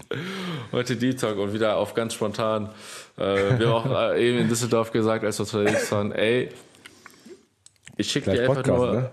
Heute 0.72 0.96
Deep 0.96 1.18
Talk 1.18 1.38
und 1.38 1.52
wieder 1.52 1.76
auf 1.76 1.94
ganz 1.94 2.14
spontan. 2.14 2.70
Äh, 3.16 3.58
wir 3.58 3.68
haben 3.68 3.92
auch 3.92 4.12
äh, 4.12 4.28
eben 4.28 4.38
in 4.38 4.48
Düsseldorf 4.48 4.90
gesagt, 4.90 5.24
als 5.24 5.38
wir 5.38 5.44
unterwegs 5.44 5.92
waren, 5.92 6.12
ey, 6.12 6.48
ich 7.96 8.10
schicke 8.10 8.30
dir 8.30 8.42
einfach 8.42 8.54
Podcast, 8.62 8.78
nur. 8.78 8.92
Ne? 8.92 9.10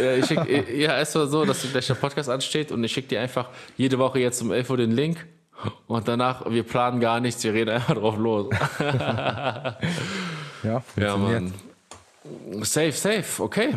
Ja, 0.00 0.12
ich 0.14 0.26
schick, 0.26 0.76
ja, 0.76 0.98
es 1.00 1.14
war 1.14 1.26
so, 1.26 1.44
dass 1.44 1.62
gleich 1.70 1.86
der 1.86 1.94
Podcast 1.94 2.28
ansteht 2.28 2.70
und 2.70 2.84
ich 2.84 2.92
schicke 2.92 3.08
dir 3.08 3.20
einfach 3.20 3.50
jede 3.76 3.98
Woche 3.98 4.20
jetzt 4.20 4.40
um 4.42 4.52
11 4.52 4.70
Uhr 4.70 4.76
den 4.76 4.92
Link 4.92 5.26
und 5.86 6.08
danach, 6.08 6.48
wir 6.50 6.62
planen 6.62 7.00
gar 7.00 7.20
nichts, 7.20 7.42
wir 7.44 7.54
reden 7.54 7.70
einfach 7.70 7.94
drauf 7.94 8.16
los. 8.16 8.54
ja, 10.62 10.82
ja, 10.96 11.16
Mann. 11.16 11.52
Safe, 12.62 12.92
safe, 12.92 13.42
okay. 13.42 13.74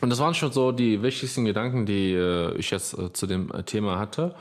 Und 0.00 0.10
das 0.10 0.18
waren 0.20 0.34
schon 0.34 0.52
so 0.52 0.70
die 0.72 1.02
wichtigsten 1.02 1.44
Gedanken, 1.44 1.86
die 1.86 2.12
äh, 2.12 2.54
ich 2.56 2.70
jetzt 2.70 2.96
äh, 2.96 3.12
zu 3.12 3.26
dem 3.26 3.50
äh, 3.50 3.62
Thema 3.64 3.98
hatte. 3.98 4.34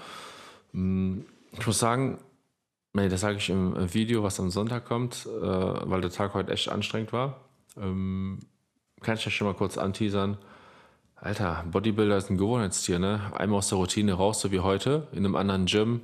Mm, 0.73 1.21
ich 1.57 1.65
muss 1.65 1.79
sagen, 1.79 2.19
nee, 2.93 3.09
das 3.09 3.21
sage 3.21 3.37
ich 3.37 3.49
im 3.49 3.75
äh, 3.75 3.93
Video, 3.93 4.21
was 4.23 4.39
am 4.39 4.51
Sonntag 4.51 4.85
kommt, 4.85 5.25
äh, 5.25 5.41
weil 5.41 6.01
der 6.01 6.11
Tag 6.11 6.33
heute 6.35 6.51
echt 6.51 6.69
anstrengend 6.69 7.11
war. 7.11 7.41
Ähm, 7.75 8.39
kann 9.01 9.15
ich 9.15 9.25
ja 9.25 9.31
schon 9.31 9.47
mal 9.47 9.55
kurz 9.55 9.77
anteasern. 9.77 10.37
Alter, 11.15 11.65
Bodybuilder 11.71 12.17
ist 12.17 12.29
ein 12.29 12.37
Gewohnheitstier, 12.37 12.99
ne? 12.99 13.31
Einmal 13.35 13.59
aus 13.59 13.69
der 13.69 13.79
Routine 13.79 14.13
raus, 14.13 14.39
so 14.39 14.51
wie 14.51 14.59
heute, 14.59 15.07
in 15.11 15.25
einem 15.25 15.35
anderen 15.35 15.65
Gym. 15.65 16.01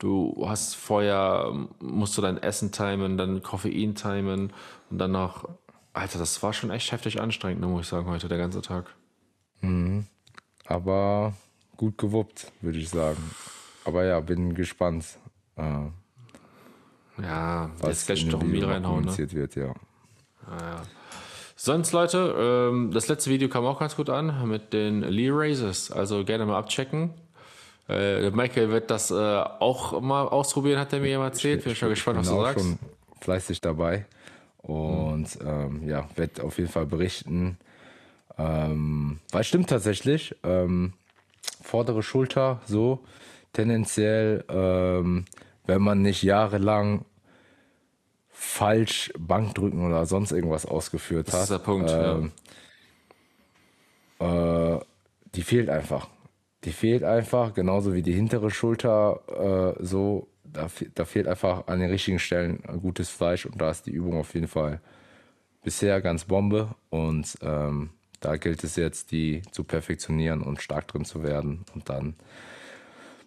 Du 0.00 0.44
hast 0.48 0.74
vorher, 0.74 1.52
musst 1.78 2.18
du 2.18 2.22
dein 2.22 2.38
Essen 2.42 2.72
timen, 2.72 3.16
dann 3.16 3.42
Koffein 3.42 3.94
timen 3.94 4.52
und 4.90 4.98
dann 4.98 5.12
noch 5.12 5.48
Alter, 5.92 6.18
das 6.18 6.42
war 6.42 6.52
schon 6.52 6.70
echt 6.70 6.92
heftig 6.92 7.20
anstrengend, 7.20 7.62
muss 7.62 7.82
ich 7.82 7.88
sagen, 7.88 8.06
heute, 8.06 8.28
der 8.28 8.38
ganze 8.38 8.62
Tag. 8.62 8.94
Mhm. 9.60 10.06
Aber 10.66 11.34
gut 11.76 11.98
gewuppt, 11.98 12.52
würde 12.60 12.78
ich 12.78 12.88
sagen. 12.88 13.30
Aber 13.84 14.04
ja, 14.04 14.20
bin 14.20 14.54
gespannt. 14.54 15.04
Äh, 15.56 15.88
ja, 17.22 17.70
was 17.80 17.88
jetzt 17.88 18.06
gleich 18.06 18.24
noch 18.26 18.40
ein 18.40 18.50
Meal 18.50 18.64
reinhauen. 18.64 19.04
Ne? 19.04 19.32
Wird, 19.32 19.56
ja. 19.56 19.74
Ah, 20.46 20.58
ja. 20.58 20.82
Sonst, 21.56 21.92
Leute, 21.92 22.34
ähm, 22.38 22.90
das 22.92 23.08
letzte 23.08 23.28
Video 23.28 23.48
kam 23.48 23.66
auch 23.66 23.80
ganz 23.80 23.96
gut 23.96 24.08
an 24.08 24.48
mit 24.48 24.72
den 24.72 25.02
Lee 25.02 25.28
Raises. 25.30 25.90
Also 25.90 26.24
gerne 26.24 26.46
mal 26.46 26.56
abchecken. 26.56 27.10
Äh, 27.90 28.30
Michael 28.30 28.70
wird 28.70 28.90
das 28.90 29.10
äh, 29.10 29.14
auch 29.14 30.00
mal 30.00 30.28
ausprobieren, 30.28 30.78
hat 30.78 30.92
er 30.92 31.00
mir 31.00 31.08
ja 31.10 31.22
erzählt. 31.22 31.64
Bin 31.64 31.74
schon 31.74 31.88
gespannt, 31.88 32.20
was 32.20 32.28
du 32.28 32.40
sagst. 32.40 32.64
schon 32.64 32.78
fleißig 33.20 33.60
dabei. 33.60 34.06
Und 34.58 35.40
mhm. 35.40 35.48
ähm, 35.48 35.88
ja, 35.88 36.08
werde 36.16 36.44
auf 36.44 36.58
jeden 36.58 36.70
Fall 36.70 36.86
berichten. 36.86 37.58
Ähm, 38.38 39.18
weil 39.32 39.44
stimmt 39.44 39.70
tatsächlich, 39.70 40.36
ähm, 40.44 40.92
vordere 41.62 42.02
Schulter 42.02 42.60
so 42.66 43.00
tendenziell, 43.52 44.44
ähm, 44.48 45.24
wenn 45.66 45.82
man 45.82 46.02
nicht 46.02 46.22
jahrelang 46.22 47.04
falsch 48.30 49.12
Bankdrücken 49.18 49.84
oder 49.84 50.06
sonst 50.06 50.32
irgendwas 50.32 50.64
ausgeführt 50.64 51.28
Das 51.28 51.34
hat. 51.34 51.42
ist 51.42 51.50
der 51.50 51.58
Punkt, 51.58 51.90
ähm, 51.90 52.32
äh, 54.20 54.78
die 55.34 55.42
fehlt 55.42 55.68
einfach. 55.68 56.08
Die 56.64 56.72
fehlt 56.72 57.04
einfach, 57.04 57.54
genauso 57.54 57.94
wie 57.94 58.02
die 58.02 58.12
hintere 58.12 58.50
Schulter. 58.50 59.76
Äh, 59.78 59.84
so, 59.84 60.28
da, 60.44 60.68
da 60.94 61.04
fehlt 61.04 61.26
einfach 61.26 61.66
an 61.68 61.80
den 61.80 61.90
richtigen 61.90 62.18
Stellen 62.18 62.62
gutes 62.82 63.08
Fleisch 63.08 63.46
und 63.46 63.60
da 63.60 63.70
ist 63.70 63.86
die 63.86 63.92
Übung 63.92 64.18
auf 64.18 64.34
jeden 64.34 64.48
Fall 64.48 64.80
bisher 65.62 66.00
ganz 66.00 66.24
Bombe 66.24 66.74
und 66.90 67.36
ähm, 67.42 67.90
da 68.20 68.36
gilt 68.36 68.64
es 68.64 68.76
jetzt, 68.76 69.12
die 69.12 69.42
zu 69.50 69.64
perfektionieren 69.64 70.42
und 70.42 70.60
stark 70.60 70.88
drin 70.88 71.04
zu 71.04 71.22
werden 71.22 71.64
und 71.74 71.88
dann 71.88 72.14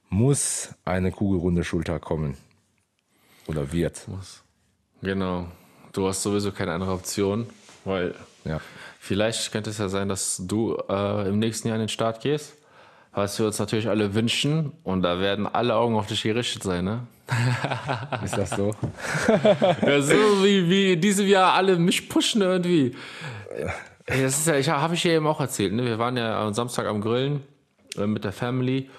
muss 0.10 0.76
eine 0.86 1.12
kugelrunde 1.12 1.64
Schulter 1.64 2.00
kommen 2.00 2.38
oder 3.48 3.72
wird. 3.72 4.08
Genau. 5.02 5.48
Du 5.92 6.08
hast 6.08 6.22
sowieso 6.24 6.52
keine 6.52 6.74
andere 6.74 6.92
Option, 6.92 7.48
weil 7.86 8.16
Ja. 8.46 8.62
vielleicht 9.00 9.52
könnte 9.52 9.70
es 9.72 9.78
ja 9.78 9.90
sein, 9.90 10.10
dass 10.10 10.42
du 10.46 10.76
äh, 10.90 11.30
im 11.30 11.40
nächsten 11.40 11.68
Jahr 11.68 11.78
in 11.78 11.84
den 11.84 11.90
Start 11.90 12.22
gehst. 12.22 12.56
Was 13.14 13.38
wir 13.38 13.46
uns 13.46 13.60
natürlich 13.60 13.88
alle 13.88 14.14
wünschen 14.16 14.72
und 14.84 15.04
da 15.04 15.20
werden 15.20 15.48
alle 15.48 15.76
Augen 15.76 15.96
auf 15.96 16.08
dich 16.08 16.24
gerichtet 16.24 16.64
sein, 16.64 16.84
ne? 16.86 17.08
Ist 18.24 18.38
das 18.38 18.50
so? 18.50 18.74
Ja, 19.82 20.02
so 20.02 20.14
wie, 20.44 20.70
wie 20.70 20.94
in 20.94 21.02
diesem 21.02 21.28
Jahr 21.28 21.54
alle 21.54 21.78
mich 21.78 22.10
pushen 22.10 22.42
irgendwie. 22.42 22.96
Ey, 24.06 24.24
Das 24.24 24.40
ist 24.40 24.48
ja, 24.48 24.58
ich 24.58 24.68
habe 24.70 24.96
ich 24.96 25.04
ja 25.04 25.12
eben 25.12 25.28
auch 25.28 25.40
erzählt, 25.40 25.74
ne? 25.74 25.86
Wir 25.86 26.00
waren 26.00 26.18
ja 26.18 26.42
am 26.42 26.54
Samstag 26.54 26.88
am 26.88 27.02
Grillen 27.02 27.44
äh, 27.98 28.08
mit 28.08 28.24
der 28.24 28.32
Family. 28.34 28.90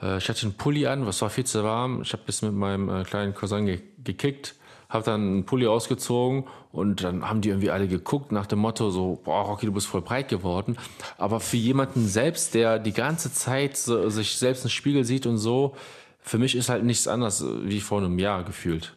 Äh, 0.00 0.16
ich 0.18 0.28
hatte 0.28 0.42
einen 0.42 0.54
Pulli 0.54 0.86
an, 0.86 1.06
was 1.06 1.20
war 1.22 1.30
viel 1.30 1.44
zu 1.44 1.62
warm. 1.62 2.02
Ich 2.02 2.12
habe 2.12 2.22
bis 2.24 2.42
mit 2.42 2.54
meinem 2.54 2.88
äh, 2.88 3.04
kleinen 3.04 3.34
Cousin 3.34 3.66
ge 3.66 3.80
gekickt, 4.02 4.56
habe 4.92 5.04
dann 5.04 5.20
einen 5.20 5.44
Pulli 5.44 5.66
ausgezogen 5.66 6.44
und 6.70 7.02
dann 7.02 7.28
haben 7.28 7.40
die 7.40 7.48
irgendwie 7.48 7.70
alle 7.70 7.88
geguckt 7.88 8.30
nach 8.30 8.46
dem 8.46 8.58
Motto 8.58 8.90
so, 8.90 9.20
boah, 9.24 9.42
Rocky, 9.42 9.66
du 9.66 9.72
bist 9.72 9.86
voll 9.86 10.02
breit 10.02 10.28
geworden. 10.28 10.76
Aber 11.18 11.40
für 11.40 11.56
jemanden 11.56 12.06
selbst, 12.06 12.54
der 12.54 12.78
die 12.78 12.92
ganze 12.92 13.32
Zeit 13.32 13.76
so, 13.76 14.08
sich 14.10 14.36
selbst 14.36 14.64
im 14.64 14.70
Spiegel 14.70 15.04
sieht 15.04 15.26
und 15.26 15.38
so, 15.38 15.74
für 16.20 16.38
mich 16.38 16.54
ist 16.54 16.68
halt 16.68 16.84
nichts 16.84 17.08
anderes 17.08 17.40
äh, 17.40 17.46
wie 17.64 17.80
vor 17.80 17.98
einem 17.98 18.18
Jahr 18.18 18.44
gefühlt. 18.44 18.94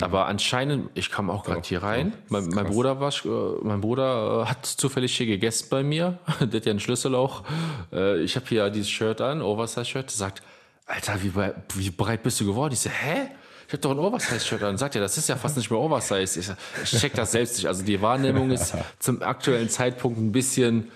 Aber 0.00 0.26
anscheinend, 0.26 0.90
ich 0.94 1.12
kam 1.12 1.30
auch 1.30 1.44
gerade 1.44 1.62
hier 1.62 1.80
rein. 1.80 2.12
Mein, 2.28 2.48
mein 2.48 2.66
Bruder 2.66 2.98
war, 2.98 3.12
äh, 3.24 3.28
mein 3.62 3.80
Bruder 3.80 4.42
äh, 4.42 4.46
hat 4.50 4.66
zufällig 4.66 5.16
hier 5.16 5.26
gegessen 5.26 5.68
bei 5.70 5.84
mir. 5.84 6.18
Der 6.40 6.58
hat 6.58 6.66
ja 6.66 6.70
einen 6.70 6.80
Schlüssel 6.80 7.14
auch. 7.14 7.44
Äh, 7.92 8.22
Ich 8.22 8.34
habe 8.34 8.46
hier 8.48 8.68
dieses 8.70 8.90
Shirt 8.90 9.20
an, 9.20 9.42
Oversize-Shirt. 9.42 10.06
Der 10.06 10.16
sagt, 10.16 10.42
Alter, 10.86 11.22
wie, 11.22 11.32
wie 11.74 11.90
breit 11.90 12.24
bist 12.24 12.40
du 12.40 12.46
geworden? 12.46 12.72
Ich 12.72 12.80
so, 12.80 12.90
hä? 12.90 13.28
Ich 13.66 13.72
habe 13.72 13.78
doch 13.78 13.90
ein 13.90 13.98
Oversize-Shirt 13.98 14.62
an. 14.62 14.76
Sagt 14.76 14.94
er, 14.94 15.00
das 15.00 15.18
ist 15.18 15.28
ja 15.28 15.36
fast 15.36 15.56
nicht 15.56 15.70
mehr 15.70 15.80
Oversize. 15.80 16.38
Ich, 16.38 16.90
check 16.98 17.14
das 17.14 17.32
selbst 17.32 17.56
nicht. 17.56 17.66
Also 17.66 17.82
die 17.82 18.00
Wahrnehmung 18.00 18.50
ist 18.50 18.74
zum 19.00 19.22
aktuellen 19.22 19.68
Zeitpunkt 19.68 20.18
ein 20.18 20.32
bisschen 20.32 20.90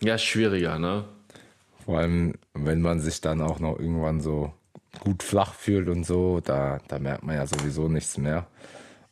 ja, 0.00 0.18
schwieriger, 0.18 0.78
ne? 0.78 1.04
Vor 1.84 1.98
allem, 1.98 2.34
wenn 2.52 2.82
man 2.82 3.00
sich 3.00 3.20
dann 3.20 3.40
auch 3.40 3.60
noch 3.60 3.78
irgendwann 3.78 4.20
so 4.20 4.52
gut 5.00 5.22
flach 5.22 5.54
fühlt 5.54 5.88
und 5.88 6.04
so, 6.04 6.40
da, 6.40 6.80
da 6.88 6.98
merkt 6.98 7.22
man 7.22 7.36
ja 7.36 7.46
sowieso 7.46 7.88
nichts 7.88 8.18
mehr. 8.18 8.46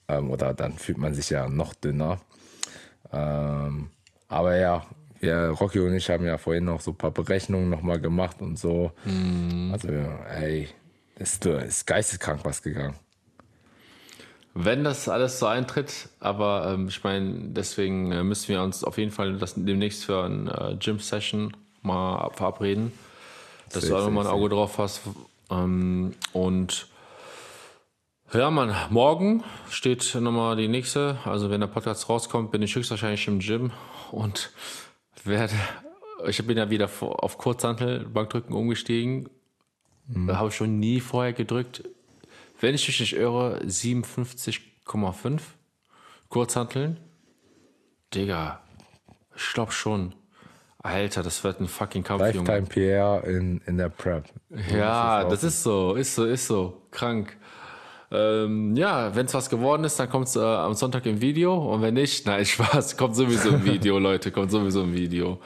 Ähm, 0.09 0.31
oder 0.31 0.53
dann 0.53 0.77
fühlt 0.77 0.99
man 0.99 1.15
sich 1.15 1.31
ja 1.31 1.49
noch 1.49 1.73
dünner. 1.73 2.21
Ähm, 3.13 3.91
aber 4.29 4.57
ja, 4.57 4.85
wir, 5.21 5.49
Rocky 5.51 5.79
und 5.79 5.95
ich 5.95 6.11
haben 6.11 6.27
ja 6.27 6.37
vorhin 6.37 6.65
noch 6.65 6.81
so 6.81 6.91
ein 6.91 6.97
paar 6.97 7.13
Berechnungen 7.13 7.71
nochmal 7.71 8.01
gemacht 8.01 8.43
und 8.43 8.59
so. 8.59 8.93
Also, 9.73 9.89
ey, 9.89 10.69
ist, 11.17 11.47
ist 11.47 11.87
geisteskrank 11.87 12.41
was 12.45 12.63
gegangen. 12.63 12.99
Wenn 14.55 14.85
das 14.85 15.09
alles 15.09 15.41
so 15.41 15.47
eintritt, 15.47 16.09
aber 16.21 16.73
ähm, 16.73 16.87
ich 16.87 17.03
meine, 17.03 17.49
deswegen 17.49 18.13
äh, 18.13 18.23
müssen 18.23 18.49
wir 18.49 18.63
uns 18.63 18.85
auf 18.85 18.99
jeden 18.99 19.11
Fall 19.11 19.37
das 19.37 19.55
demnächst 19.57 20.05
für 20.05 20.23
eine 20.23 20.71
äh, 20.73 20.77
Gym-Session 20.77 21.57
mal 21.83 22.31
verabreden, 22.31 22.93
dass 23.73 23.83
Safe, 23.83 23.89
du 23.89 23.99
auch 23.99 24.05
nochmal 24.05 24.27
ein 24.27 24.33
Auge 24.33 24.51
drauf 24.51 24.79
hast. 24.79 25.03
Ähm, 25.51 26.15
und 26.33 26.87
ja, 28.33 28.49
Mann, 28.51 28.75
morgen 28.91 29.43
steht 29.71 30.15
nochmal 30.15 30.57
die 30.57 30.69
nächste. 30.69 31.19
Also, 31.25 31.51
wenn 31.51 31.61
der 31.61 31.69
Podcast 31.69 32.09
rauskommt, 32.09 32.53
bin 32.53 32.63
ich 32.63 32.77
höchstwahrscheinlich 32.77 33.27
im 33.27 33.41
Gym 33.41 33.73
und 34.13 34.53
werde. 35.25 35.55
Ich 36.29 36.45
bin 36.47 36.57
ja 36.57 36.71
wieder 36.71 36.89
auf 37.01 37.39
Kurzhantel 37.39 38.07
Bankdrücken 38.07 38.55
umgestiegen. 38.55 39.29
Da 40.09 40.37
habe 40.37 40.49
ich 40.49 40.55
schon 40.55 40.79
nie 40.79 41.01
vorher 41.01 41.33
gedrückt. 41.33 41.85
Wenn 42.61 42.75
ich 42.75 42.87
mich 42.87 43.01
nicht 43.01 43.15
irre, 43.15 43.61
57,5 43.65 45.41
Kurzhanteln. 46.29 46.99
Digga, 48.15 48.61
ich 49.37 49.53
glaube 49.53 49.73
schon. 49.73 50.15
Alter, 50.83 51.23
das 51.23 51.43
wird 51.43 51.61
ein 51.61 51.69
fucking 51.69 52.03
Kampf, 52.03 52.35
Junge. 52.35 52.47
Lifetime 52.47 52.67
PR 52.67 53.25
in, 53.25 53.63
in 53.67 53.79
der 53.79 53.89
Prep. 53.89 54.25
Ja, 54.71 55.25
das 55.25 55.43
ist 55.43 55.63
so, 55.63 55.95
ist 55.95 56.15
so, 56.15 56.25
ist 56.27 56.47
so. 56.47 56.83
Krank. 56.91 57.37
Ähm, 58.11 58.77
ja, 58.77 59.17
wenn 59.17 59.27
es 59.27 59.35
was 59.35 59.49
geworden 59.49 59.83
ist, 59.85 59.99
dann 59.99 60.11
kommt 60.11 60.29
es 60.29 60.37
äh, 60.37 60.41
am 60.41 60.75
Sonntag 60.75 61.07
im 61.07 61.21
Video. 61.21 61.57
Und 61.73 61.81
wenn 61.81 61.95
nicht, 61.95 62.27
nein, 62.27 62.45
Spaß, 62.45 62.97
kommt 62.97 63.17
sowieso 63.17 63.49
im 63.49 63.65
Video, 63.65 63.99
Leute, 64.01 64.31
kommt 64.31 64.51
sowieso 64.51 64.83
im 64.83 64.95
Video. 64.95 65.41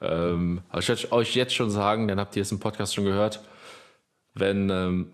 Ähm, 0.00 0.62
aber 0.70 0.80
ich 0.80 0.88
werde 0.88 1.12
euch 1.12 1.34
jetzt 1.34 1.54
schon 1.54 1.70
sagen, 1.70 2.06
dann 2.06 2.20
habt 2.20 2.36
ihr 2.36 2.42
es 2.42 2.52
im 2.52 2.60
Podcast 2.60 2.94
schon 2.94 3.04
gehört, 3.04 3.40
wenn 4.34 4.70
ähm, 4.70 5.12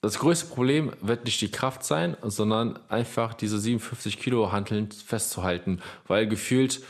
das 0.00 0.18
größte 0.18 0.46
Problem 0.46 0.92
wird 1.00 1.24
nicht 1.24 1.40
die 1.40 1.50
Kraft 1.50 1.84
sein, 1.84 2.16
sondern 2.22 2.78
einfach 2.88 3.34
diese 3.34 3.58
57 3.58 4.18
Kilo 4.18 4.50
Hanteln 4.50 4.90
festzuhalten, 4.90 5.80
weil 6.06 6.26
gefühlt 6.26 6.82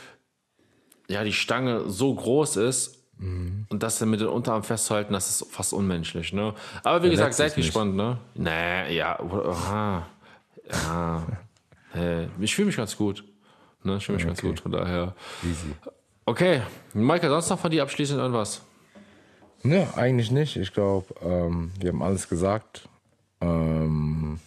ja 1.09 1.23
die 1.23 1.33
Stange 1.33 1.89
so 1.89 2.13
groß 2.13 2.55
ist 2.57 2.97
und 3.69 3.83
das 3.83 3.99
dann 3.99 4.09
mit 4.09 4.19
den 4.21 4.29
Unterarm 4.29 4.63
festzuhalten, 4.63 5.13
das 5.13 5.29
ist 5.29 5.51
fast 5.53 5.73
unmenschlich, 5.73 6.33
ne? 6.33 6.55
Aber 6.83 7.03
wie 7.03 7.09
gesagt, 7.09 7.37
merkt 7.37 7.53
seid 7.53 7.55
gespannt, 7.55 7.95
ne? 7.95 8.17
Nee, 8.33 8.95
ja, 8.95 9.19
aha, 9.19 10.07
ja, 10.71 11.27
äh, 11.93 12.27
ich 12.39 12.55
fühle 12.55 12.67
mich 12.67 12.77
ganz 12.77 12.97
gut, 12.97 13.23
ne? 13.83 13.97
Ich 13.97 14.05
fühle 14.05 14.17
mich 14.17 14.25
ganz 14.25 14.39
Okay. 14.39 14.47
gut, 14.47 14.59
von 14.61 14.71
daher. 14.71 15.13
Easy. 15.43 15.75
Okay, 16.25 16.61
Maike, 16.93 17.29
sonst 17.29 17.49
noch 17.49 17.59
von 17.59 17.69
dir 17.69 17.83
abschließend 17.83 18.19
irgendwas? 18.19 18.61
Ne, 19.63 19.87
eigentlich 19.95 20.31
nicht. 20.31 20.57
Ich 20.57 20.73
glaube, 20.73 21.13
ähm, 21.21 21.71
wir 21.79 21.89
haben 21.89 22.01
alles 22.01 22.27
gesagt. 22.27 22.89
Ähm, 23.41 24.39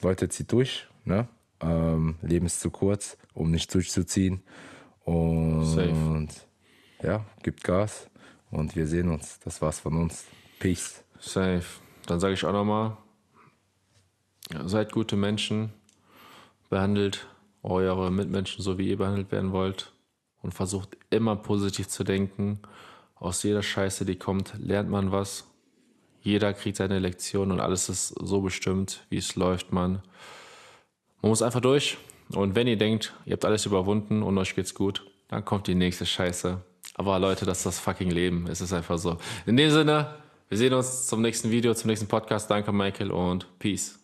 Leute, 0.00 0.28
zieht 0.28 0.50
durch. 0.52 0.86
Ne? 1.04 1.28
Ähm, 1.60 2.16
Leben 2.22 2.46
ist 2.46 2.60
zu 2.60 2.70
kurz, 2.70 3.16
um 3.34 3.50
nicht 3.50 3.72
durchzuziehen. 3.74 4.42
Und 5.04 5.64
Safe. 5.64 6.28
ja, 7.02 7.24
gibt 7.42 7.64
Gas. 7.64 8.08
Und 8.50 8.76
wir 8.76 8.86
sehen 8.86 9.10
uns. 9.10 9.38
Das 9.40 9.60
war's 9.60 9.80
von 9.80 9.96
uns. 9.96 10.24
Peace. 10.58 11.02
Safe. 11.18 11.64
Dann 12.06 12.20
sage 12.20 12.34
ich 12.34 12.44
auch 12.44 12.52
nochmal, 12.52 12.96
seid 14.64 14.92
gute 14.92 15.16
Menschen, 15.16 15.72
behandelt 16.68 17.26
eure 17.62 18.10
Mitmenschen 18.10 18.62
so, 18.62 18.78
wie 18.78 18.88
ihr 18.88 18.98
behandelt 18.98 19.30
werden 19.30 19.52
wollt 19.52 19.92
und 20.42 20.52
versucht 20.52 20.96
immer 21.10 21.36
positiv 21.36 21.88
zu 21.88 22.04
denken. 22.04 22.60
Aus 23.22 23.44
jeder 23.44 23.62
Scheiße, 23.62 24.04
die 24.04 24.16
kommt, 24.16 24.52
lernt 24.58 24.90
man 24.90 25.12
was. 25.12 25.44
Jeder 26.22 26.52
kriegt 26.54 26.76
seine 26.76 26.98
Lektion 26.98 27.52
und 27.52 27.60
alles 27.60 27.88
ist 27.88 28.08
so 28.08 28.40
bestimmt, 28.40 29.06
wie 29.10 29.18
es 29.18 29.36
läuft, 29.36 29.72
man. 29.72 30.02
Man 31.20 31.28
muss 31.28 31.40
einfach 31.40 31.60
durch. 31.60 31.98
Und 32.32 32.56
wenn 32.56 32.66
ihr 32.66 32.76
denkt, 32.76 33.14
ihr 33.24 33.34
habt 33.34 33.44
alles 33.44 33.64
überwunden 33.64 34.24
und 34.24 34.36
euch 34.38 34.56
geht's 34.56 34.74
gut, 34.74 35.06
dann 35.28 35.44
kommt 35.44 35.68
die 35.68 35.76
nächste 35.76 36.04
Scheiße. 36.04 36.60
Aber 36.94 37.20
Leute, 37.20 37.46
das 37.46 37.58
ist 37.58 37.66
das 37.66 37.78
fucking 37.78 38.10
Leben. 38.10 38.48
Es 38.48 38.60
ist 38.60 38.72
einfach 38.72 38.98
so. 38.98 39.18
In 39.46 39.56
dem 39.56 39.70
Sinne, 39.70 40.16
wir 40.48 40.58
sehen 40.58 40.74
uns 40.74 41.06
zum 41.06 41.22
nächsten 41.22 41.52
Video, 41.52 41.74
zum 41.74 41.90
nächsten 41.90 42.08
Podcast. 42.08 42.50
Danke, 42.50 42.72
Michael, 42.72 43.12
und 43.12 43.46
Peace. 43.60 44.01